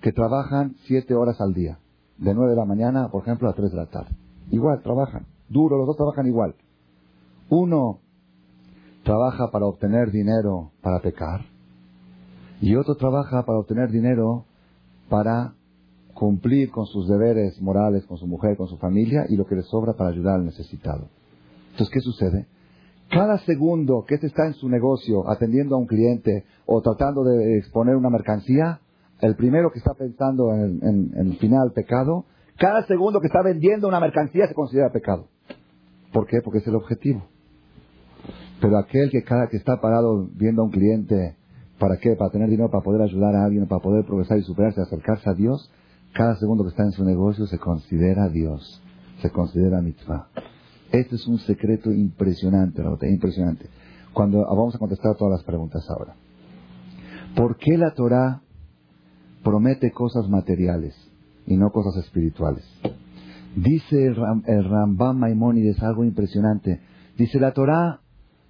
[0.00, 1.78] que trabajan siete horas al día.
[2.18, 4.14] De nueve de la mañana, por ejemplo, a tres de la tarde.
[4.50, 5.26] Igual, trabajan.
[5.48, 6.54] Duro, los dos trabajan igual.
[7.48, 8.00] Uno
[9.02, 11.42] trabaja para obtener dinero para pecar.
[12.60, 14.44] Y otro trabaja para obtener dinero
[15.08, 15.54] para
[16.14, 19.62] cumplir con sus deberes morales, con su mujer, con su familia y lo que le
[19.62, 21.08] sobra para ayudar al necesitado.
[21.72, 22.46] Entonces, ¿qué sucede?
[23.10, 27.58] Cada segundo que este está en su negocio atendiendo a un cliente o tratando de
[27.58, 28.80] exponer una mercancía,
[29.20, 32.24] el primero que está pensando en, el final pecado,
[32.56, 35.28] cada segundo que está vendiendo una mercancía se considera pecado.
[36.12, 36.38] ¿Por qué?
[36.42, 37.24] Porque es el objetivo.
[38.60, 41.36] Pero aquel que cada que está parado viendo a un cliente,
[41.78, 42.16] ¿para qué?
[42.16, 45.34] Para tener dinero, para poder ayudar a alguien, para poder progresar y superarse, acercarse a
[45.34, 45.70] Dios,
[46.14, 48.80] cada segundo que está en su negocio se considera Dios,
[49.20, 50.28] se considera mitzvah.
[50.92, 53.68] Este es un secreto impresionante, impresionante.
[54.12, 56.14] Cuando ah, vamos a contestar todas las preguntas ahora.
[57.34, 58.42] ¿Por qué la Torah
[59.42, 60.94] promete cosas materiales
[61.46, 62.64] y no cosas espirituales?
[63.56, 66.80] Dice el, el Rambam Maimónides algo impresionante.
[67.18, 68.00] Dice la Torah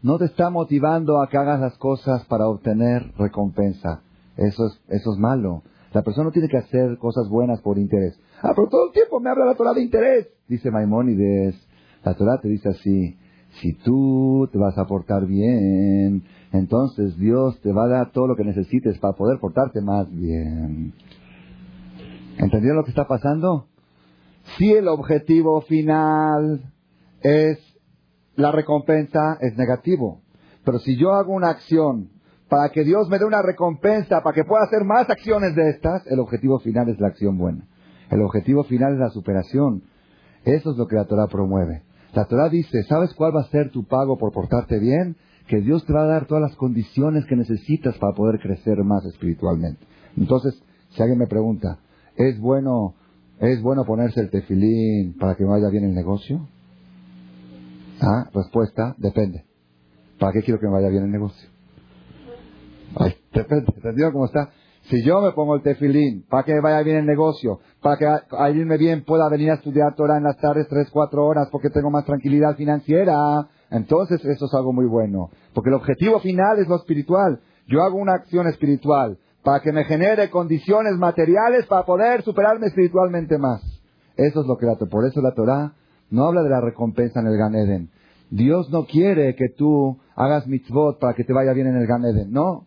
[0.02, 4.02] no te está motivando a que hagas las cosas para obtener recompensa.
[4.36, 5.62] Eso es, eso es malo.
[5.94, 8.18] La persona no tiene que hacer cosas buenas por interés.
[8.42, 10.26] Ah, pero todo el tiempo me habla la Torah de interés.
[10.48, 11.54] Dice Maimónides,
[12.02, 13.16] la Torah te dice así,
[13.60, 18.34] si tú te vas a portar bien, entonces Dios te va a dar todo lo
[18.34, 20.92] que necesites para poder portarte más bien.
[22.38, 23.68] ¿Entendieron lo que está pasando?
[24.58, 26.72] Si el objetivo final
[27.22, 27.58] es
[28.34, 30.22] la recompensa, es negativo.
[30.64, 32.10] Pero si yo hago una acción
[32.54, 36.06] para que Dios me dé una recompensa, para que pueda hacer más acciones de estas,
[36.06, 37.66] el objetivo final es la acción buena.
[38.12, 39.82] El objetivo final es la superación.
[40.44, 41.82] Eso es lo que la Torah promueve.
[42.12, 45.16] La Torah dice, ¿sabes cuál va a ser tu pago por portarte bien?
[45.48, 49.04] Que Dios te va a dar todas las condiciones que necesitas para poder crecer más
[49.04, 49.84] espiritualmente.
[50.16, 50.54] Entonces,
[50.90, 51.80] si alguien me pregunta,
[52.14, 52.94] ¿es bueno,
[53.40, 56.46] ¿es bueno ponerse el tefilín para que vaya bien el negocio?
[58.00, 59.44] Ah, respuesta, depende.
[60.20, 61.53] ¿Para qué quiero que me vaya bien el negocio?
[62.96, 64.50] Ay, ¿Entendido cómo está?
[64.90, 68.56] Si yo me pongo el tefilín para que vaya bien el negocio, para que al
[68.56, 71.90] irme bien pueda venir a estudiar Torah en las tardes tres, cuatro horas porque tengo
[71.90, 75.30] más tranquilidad financiera, entonces eso es algo muy bueno.
[75.54, 77.40] Porque el objetivo final es lo espiritual.
[77.66, 83.38] Yo hago una acción espiritual para que me genere condiciones materiales para poder superarme espiritualmente
[83.38, 83.62] más.
[84.16, 85.72] Eso es lo que la Por eso la Torah
[86.10, 87.90] no habla de la recompensa en el Gan Eden.
[88.30, 92.04] Dios no quiere que tú hagas mitzvot para que te vaya bien en el Gan
[92.04, 92.30] Eden.
[92.30, 92.66] No.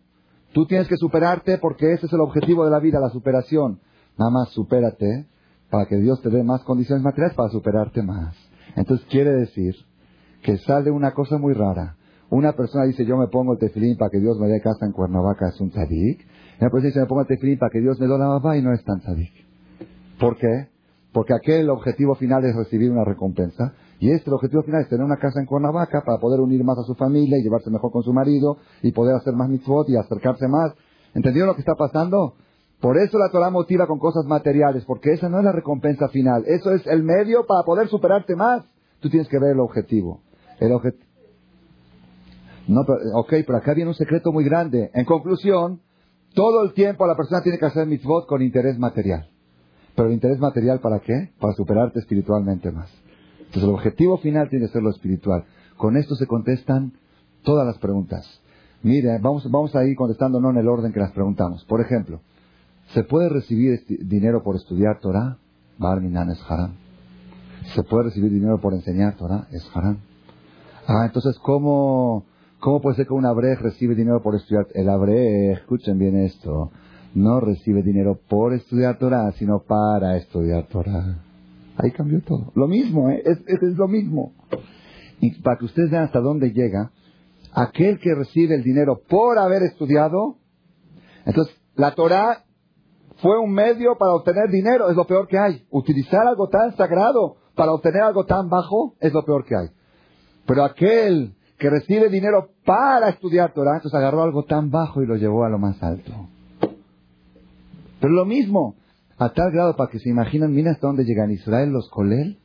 [0.52, 3.80] Tú tienes que superarte porque ese es el objetivo de la vida, la superación.
[4.18, 5.26] Nada más supérate
[5.70, 8.34] para que Dios te dé más condiciones materiales para superarte más.
[8.76, 9.74] Entonces quiere decir
[10.42, 11.96] que sale una cosa muy rara.
[12.30, 14.92] Una persona dice, yo me pongo el tefilín para que Dios me dé casa en
[14.92, 16.20] Cuernavaca, es un tzadik.
[16.20, 18.56] Y una persona dice, me pongo el tefilín para que Dios me dé la mamá
[18.56, 19.32] y no es tan tzadik.
[20.18, 20.68] ¿Por qué?
[21.12, 25.04] porque aquel objetivo final es recibir una recompensa, y este el objetivo final es tener
[25.04, 28.02] una casa en Cuernavaca para poder unir más a su familia y llevarse mejor con
[28.02, 30.72] su marido y poder hacer más mitzvot y acercarse más.
[31.14, 32.34] ¿Entendieron lo que está pasando?
[32.80, 36.44] Por eso la Torah motiva con cosas materiales, porque esa no es la recompensa final,
[36.46, 38.64] eso es el medio para poder superarte más.
[39.00, 40.20] Tú tienes que ver el objetivo.
[40.60, 41.04] El objetivo.
[42.68, 44.90] No, pero, ok, pero acá viene un secreto muy grande.
[44.94, 45.80] En conclusión,
[46.34, 49.28] todo el tiempo la persona tiene que hacer mitzvot con interés material.
[49.96, 51.32] Pero el interés material para qué?
[51.40, 52.88] Para superarte espiritualmente más.
[53.48, 55.44] Entonces el objetivo final tiene que ser lo espiritual.
[55.78, 56.92] Con esto se contestan
[57.42, 58.26] todas las preguntas.
[58.82, 61.64] Mire, vamos, vamos a ir contestando no en el orden que las preguntamos.
[61.64, 62.20] Por ejemplo,
[62.92, 65.38] ¿se puede recibir dinero por estudiar Torah?
[65.78, 66.72] Barminan es haram.
[67.74, 69.48] ¿Se puede recibir dinero por enseñar Torah?
[69.50, 69.98] Es haram.
[70.86, 72.26] Ah, entonces, ¿cómo,
[72.60, 74.66] cómo puede ser que un abrej recibe dinero por estudiar?
[74.74, 76.70] El abrej, escuchen bien esto,
[77.14, 81.27] no recibe dinero por estudiar Torah, sino para estudiar Torah.
[81.78, 82.52] Ahí cambió todo.
[82.56, 83.22] Lo mismo, ¿eh?
[83.24, 84.32] es, es, lo mismo.
[85.20, 86.90] Y para que ustedes vean hasta dónde llega,
[87.52, 90.38] aquel que recibe el dinero por haber estudiado,
[91.24, 92.44] entonces la Torah
[93.22, 95.66] fue un medio para obtener dinero, es lo peor que hay.
[95.70, 99.68] Utilizar algo tan sagrado para obtener algo tan bajo es lo peor que hay.
[100.46, 105.16] Pero aquel que recibe dinero para estudiar Torah, entonces agarró algo tan bajo y lo
[105.16, 106.12] llevó a lo más alto.
[108.00, 108.74] Pero lo mismo,
[109.18, 112.38] a tal grado para que se imaginen, mira hasta dónde llegan Israel los colel.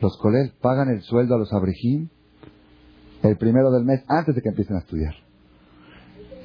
[0.00, 2.08] Los colel pagan el sueldo a los abrejim
[3.22, 5.14] el primero del mes antes de que empiecen a estudiar.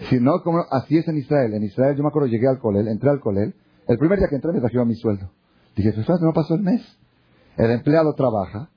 [0.09, 1.53] Si no, como, así es en Israel.
[1.53, 3.53] En Israel yo me acuerdo, llegué al colel, entré al colel.
[3.87, 5.31] El primer día que entré me trajeron mi sueldo.
[5.75, 6.81] Dije, pues no pasó el mes.
[7.57, 8.69] El empleado trabaja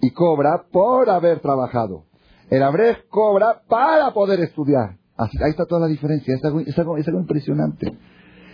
[0.00, 2.04] y cobra por haber trabajado.
[2.50, 4.98] El abrej cobra para poder estudiar.
[5.16, 6.34] Así, ahí está toda la diferencia.
[6.34, 7.96] Es algo, es es algo impresionante.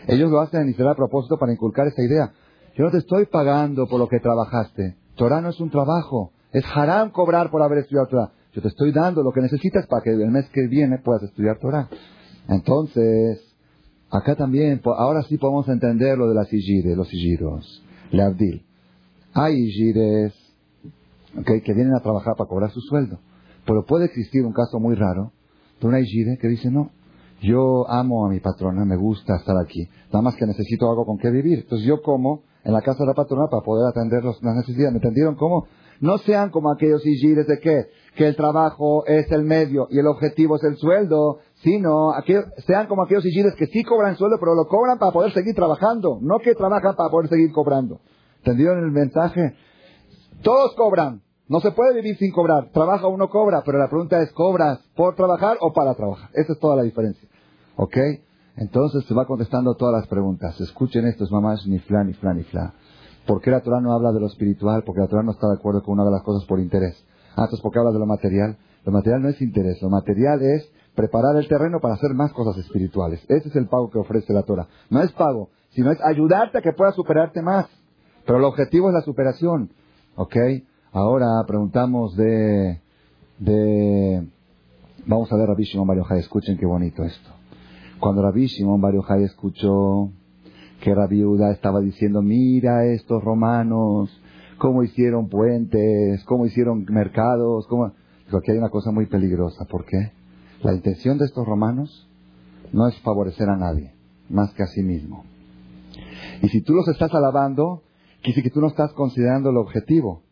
[0.09, 2.33] Ellos lo hacen en Israel a propósito para inculcar esta idea.
[2.75, 4.97] Yo no te estoy pagando por lo que trabajaste.
[5.17, 6.33] Torah no es un trabajo.
[6.51, 8.33] Es haram cobrar por haber estudiado Torah.
[8.55, 11.59] Yo te estoy dando lo que necesitas para que el mes que viene puedas estudiar
[11.59, 11.91] Torah.
[12.49, 13.55] Entonces,
[14.11, 17.85] acá también, ahora sí podemos entender lo de las sigires, los sigiros.
[18.11, 18.65] Le abdil.
[19.35, 20.33] Hay sigires
[21.45, 23.19] que vienen a trabajar para cobrar su sueldo.
[23.67, 25.33] Pero puede existir un caso muy raro
[25.81, 26.91] de una sigire que dice, no,
[27.41, 31.19] yo amo a mi patrona, me gusta estar aquí, nada más que necesito algo con
[31.19, 31.61] qué vivir.
[31.61, 34.93] Entonces yo como en la casa de la patrona para poder atender las necesidades.
[34.93, 35.67] ¿Me entendieron cómo?
[36.01, 40.07] No sean como aquellos sigires de que, que el trabajo es el medio y el
[40.07, 42.13] objetivo es el sueldo, sino
[42.67, 46.19] sean como aquellos sigires que sí cobran sueldo, pero lo cobran para poder seguir trabajando,
[46.21, 48.01] no que trabajan para poder seguir cobrando.
[48.39, 49.55] ¿Entendieron el mensaje?
[50.43, 51.23] Todos cobran.
[51.49, 52.71] No se puede vivir sin cobrar.
[52.73, 56.29] Trabaja uno cobra, pero la pregunta es, ¿cobras por trabajar o para trabajar?
[56.35, 57.27] Esa es toda la diferencia.
[57.77, 57.97] ¿Ok?
[58.57, 60.61] Entonces se va contestando todas las preguntas.
[60.61, 62.75] Escuchen estos mamás, ni fla, ni fla, ni fla.
[63.27, 64.83] ¿Por qué la Torah no habla de lo espiritual?
[64.85, 67.03] Porque la Torah no está de acuerdo con una de las cosas por interés.
[67.31, 68.59] Ah, entonces ¿por qué habla de lo material?
[68.85, 72.57] Lo material no es interés, lo material es preparar el terreno para hacer más cosas
[72.59, 73.23] espirituales.
[73.29, 74.67] Ese es el pago que ofrece la Torah.
[74.91, 77.67] No es pago, sino es ayudarte a que puedas superarte más.
[78.27, 79.71] Pero el objetivo es la superación.
[80.17, 80.37] ¿Ok?
[80.93, 82.81] Ahora preguntamos de...
[83.39, 84.27] de
[85.07, 87.31] vamos a ver a Shimon Mario Escuchen qué bonito esto.
[88.01, 90.11] Cuando Rabbi Shimon Bar escuchó
[90.81, 94.09] que la viuda estaba diciendo, mira estos romanos,
[94.57, 97.93] cómo hicieron puentes, cómo hicieron mercados, cómo...
[98.25, 99.67] Dijo, aquí hay una cosa muy peligrosa.
[99.67, 100.13] ¿Por qué?
[100.63, 102.09] La intención de estos romanos
[102.73, 103.93] no es favorecer a nadie,
[104.31, 105.25] más que a sí mismo.
[106.43, 107.83] Y si tú los estás alabando,
[108.23, 110.23] quiere que tú no estás considerando el objetivo.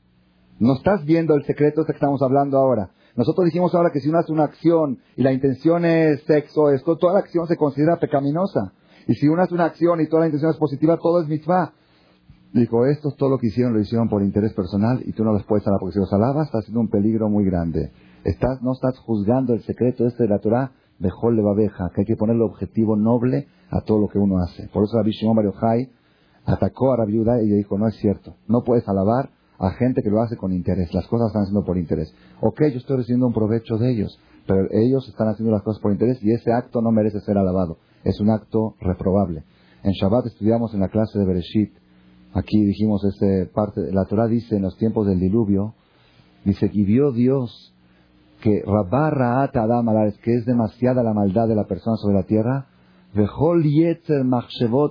[0.59, 2.90] No estás viendo el secreto de que estamos hablando ahora.
[3.14, 6.96] Nosotros dijimos ahora que si uno hace una acción y la intención es sexo, esto,
[6.96, 8.72] toda la acción se considera pecaminosa.
[9.07, 11.72] Y si uno hace una acción y toda la intención es positiva, todo es mitzvah.
[12.52, 15.44] Dijo, esto todo lo que hicieron, lo hicieron por interés personal y tú no los
[15.44, 17.92] puedes alabar, porque si los alabas estás haciendo un peligro muy grande.
[18.24, 22.07] Estás, no estás juzgando el secreto este de la Torah, mejor le babeja, que hay
[22.07, 24.68] que ponerle objetivo noble a todo lo que uno hace.
[24.68, 25.52] Por eso Rabbi Shimon Bar
[26.46, 30.11] atacó a Rabbi y le dijo, no es cierto, no puedes alabar a gente que
[30.11, 30.92] lo hace con interés.
[30.92, 32.14] Las cosas están haciendo por interés.
[32.40, 35.92] Ok, yo estoy recibiendo un provecho de ellos, pero ellos están haciendo las cosas por
[35.92, 37.78] interés y ese acto no merece ser alabado.
[38.04, 39.44] Es un acto reprobable.
[39.82, 41.72] En Shabbat estudiamos en la clase de Bereshit.
[42.32, 43.80] Aquí dijimos ese parte.
[43.92, 45.74] La Torah dice en los tiempos del diluvio,
[46.44, 47.72] dice, y vio Dios
[48.40, 49.86] que Rabba Adam
[50.22, 52.66] que es demasiada la maldad de la persona sobre la tierra,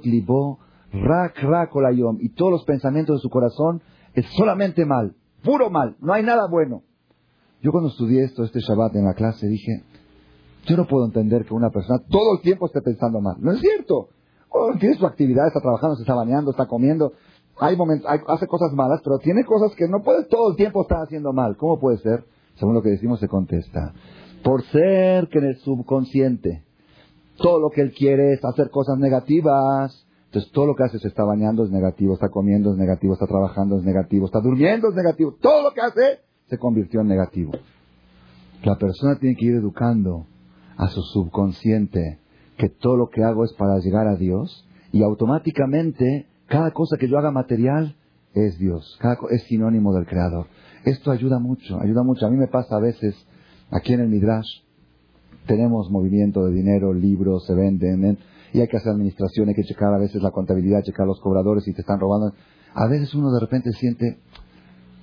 [0.03, 0.59] Libo,
[0.91, 1.71] Rak Rak
[2.19, 3.81] y todos los pensamientos de su corazón
[4.15, 6.83] es solamente mal, puro mal, no hay nada bueno.
[7.61, 9.83] Yo cuando estudié esto, este Shabbat en la clase, dije,
[10.65, 13.35] yo no puedo entender que una persona todo el tiempo esté pensando mal.
[13.39, 14.09] No es cierto.
[14.49, 17.13] Oh, tiene su actividad, está trabajando, se está bañando, está comiendo.
[17.59, 20.99] hay momentos, hace cosas malas, pero tiene cosas que no puede todo el tiempo estar
[21.03, 21.57] haciendo mal.
[21.57, 22.25] ¿Cómo puede ser?
[22.55, 23.93] Según lo que decimos se contesta.
[24.43, 26.63] Por ser que en el subconsciente
[27.37, 30.04] todo lo que él quiere es hacer cosas negativas,
[30.35, 33.25] entonces todo lo que hace se está bañando es negativo, está comiendo es negativo, está
[33.25, 36.19] trabajando es negativo, está durmiendo es negativo, todo lo que hace
[36.49, 37.53] se convirtió en negativo.
[38.61, 40.25] La persona tiene que ir educando
[40.75, 42.19] a su subconsciente
[42.57, 47.07] que todo lo que hago es para llegar a Dios y automáticamente cada cosa que
[47.07, 47.95] yo haga material
[48.33, 50.47] es Dios, cada es sinónimo del Creador.
[50.83, 52.25] Esto ayuda mucho, ayuda mucho.
[52.25, 53.15] A mí me pasa a veces,
[53.71, 54.63] aquí en el Midrash,
[55.47, 58.17] tenemos movimiento de dinero, libros, se venden,
[58.55, 61.67] y hay que hacer administración, hay que checar a veces la contabilidad, checar los cobradores
[61.67, 62.33] y te están robando.
[62.73, 64.17] A veces uno de repente siente,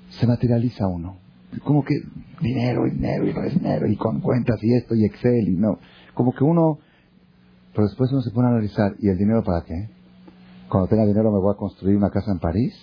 [0.08, 1.18] se materializa uno.
[1.62, 1.94] Como que
[2.40, 5.56] dinero y dinero y no es dinero y con cuentas y esto y Excel y
[5.56, 5.78] no.
[6.14, 6.78] Como que uno,
[7.74, 9.90] pero después uno se pone a analizar, ¿y el dinero para qué?
[10.70, 12.74] Cuando tenga dinero me voy a construir una casa en París.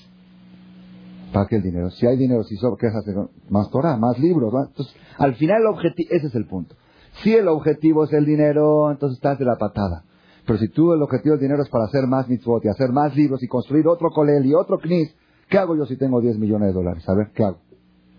[1.34, 1.90] ¿Para qué el dinero?
[1.90, 3.16] Si hay dinero, si sobra, ¿qué hacer?
[3.50, 4.54] Más Torah, más libros.
[4.68, 6.76] Entonces, al final el objetivo, ese es el punto.
[7.24, 10.04] Si el objetivo es el dinero, entonces estás de la patada.
[10.46, 13.16] Pero si tú el objetivo del dinero es para hacer más mitzvot y hacer más
[13.16, 15.16] libros y construir otro colel y otro knis,
[15.50, 17.08] ¿qué hago yo si tengo 10 millones de dólares?
[17.08, 17.60] A ver, ¿qué hago?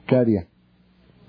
[0.06, 0.48] ¿Qué haría?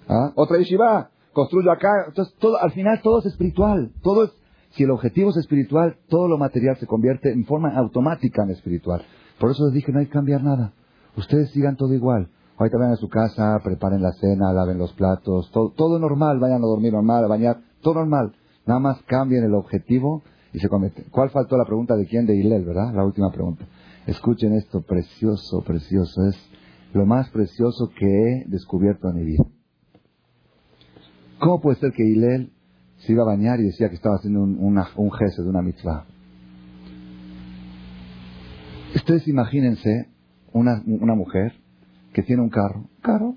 [0.07, 0.31] ¿Ah?
[0.35, 2.05] Otra yeshiva, construyo acá.
[2.07, 3.91] Entonces, todo, al final todo es espiritual.
[4.01, 4.31] Todo es,
[4.71, 9.03] si el objetivo es espiritual, todo lo material se convierte en forma automática en espiritual.
[9.39, 10.73] Por eso les dije, no hay que cambiar nada.
[11.17, 12.29] Ustedes sigan todo igual.
[12.57, 16.63] Ahorita vayan a su casa, preparen la cena, laven los platos, todo, todo normal, vayan
[16.63, 18.33] a dormir normal, a bañar, todo normal.
[18.67, 20.21] Nada más cambien el objetivo
[20.53, 21.05] y se cometen.
[21.11, 22.25] ¿Cuál faltó la pregunta de quién?
[22.25, 22.93] De Hilel, ¿verdad?
[22.93, 23.65] La última pregunta.
[24.05, 26.27] Escuchen esto, precioso, precioso.
[26.27, 26.35] Es
[26.93, 29.43] lo más precioso que he descubierto en mi vida.
[31.39, 32.51] ¿Cómo puede ser que Hilel
[32.97, 36.05] se iba a bañar y decía que estaba haciendo un, un gesto de una mitzvah?
[38.95, 40.09] Ustedes imagínense
[40.51, 41.53] una, una mujer
[42.13, 43.35] que tiene un carro, carro.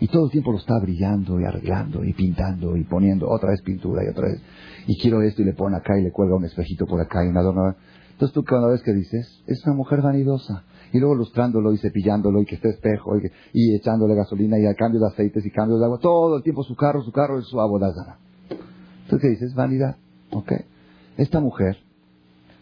[0.00, 3.62] Y todo el tiempo lo está brillando y arreglando y pintando y poniendo otra vez
[3.62, 4.42] pintura y otra vez,
[4.86, 7.28] y quiero esto y le pone acá y le cuelga un espejito por acá y
[7.28, 7.74] un adorno.
[8.12, 10.64] Entonces tú cada vez que dices, es una mujer vanidosa.
[10.92, 14.76] Y luego lustrándolo y cepillándolo y que esté espejo y, y echándole gasolina y al
[14.76, 15.98] cambio de aceites y cambio de agua.
[16.00, 18.18] Todo el tiempo su carro, su carro es su abodazara.
[18.48, 19.54] Entonces ¿qué dices?
[19.54, 19.96] Vanidad.
[20.30, 20.52] ¿Ok?
[21.16, 21.76] Esta mujer,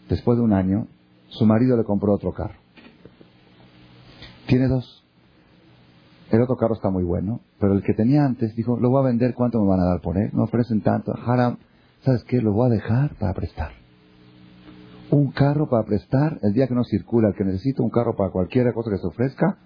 [0.09, 0.87] después de un año,
[1.27, 2.59] su marido le compró otro carro.
[4.47, 5.04] Tiene dos.
[6.31, 9.07] El otro carro está muy bueno, pero el que tenía antes dijo, lo voy a
[9.07, 10.31] vender, ¿cuánto me van a dar por él?
[10.33, 11.13] No ofrecen tanto.
[11.25, 11.57] Haram,
[12.03, 12.41] ¿sabes qué?
[12.41, 13.71] Lo voy a dejar para prestar.
[15.11, 18.31] Un carro para prestar el día que no circula, el que necesita un carro para
[18.31, 19.57] cualquier cosa que se ofrezca.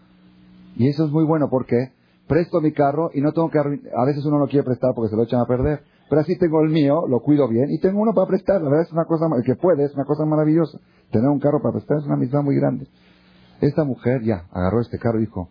[0.75, 1.93] Y eso es muy bueno porque
[2.27, 3.59] presto mi carro y no tengo que...
[3.59, 5.81] A veces uno no quiere prestar porque se lo echan a perder.
[6.09, 8.61] Pero así tengo el mío, lo cuido bien y tengo uno para prestar.
[8.61, 10.77] La verdad es una cosa, el que puede, es una cosa maravillosa.
[11.11, 12.87] Tener un carro para prestar es una amistad muy grande.
[13.61, 15.49] Esta mujer ya agarró este carro y dijo,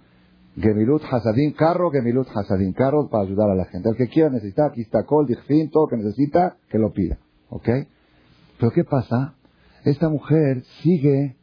[0.61, 3.89] Gemilut Hasadim, carro, Gemilut Hasadim, carro para ayudar a la gente.
[3.89, 7.19] El que quiera necesitar, aquí está Col, Dichfin, todo lo que necesita, que lo pida.
[7.49, 7.69] ¿Ok?
[8.59, 9.35] Pero ¿qué pasa?
[9.85, 11.37] Esta mujer sigue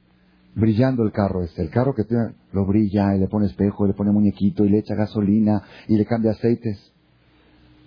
[0.53, 1.61] brillando el carro este.
[1.61, 4.69] El carro que tiene, lo brilla y le pone espejo, y le pone muñequito y
[4.69, 6.91] le echa gasolina y le cambia aceites.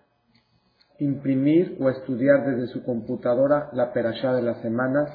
[0.98, 5.06] imprimir o estudiar desde su computadora la perashá de la semana,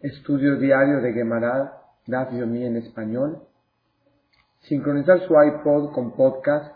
[0.00, 3.42] estudio diario de Gemara, Daf Yomi en español,
[4.60, 6.72] sincronizar su iPod con podcast,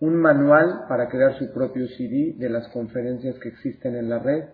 [0.00, 4.44] un manual para crear su propio CD de las conferencias que existen en la red,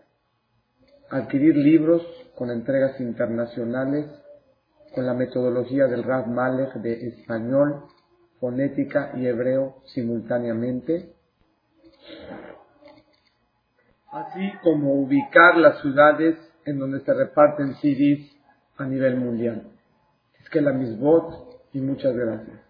[1.11, 2.03] adquirir libros
[2.35, 4.07] con entregas internacionales
[4.95, 7.83] con la metodología del Rav Malek de español,
[8.39, 11.13] fonética y hebreo simultáneamente,
[14.13, 18.31] así como ubicar las ciudades en donde se reparten CDs
[18.77, 19.65] a nivel mundial.
[20.41, 22.64] Es que la misbot y muchas gracias.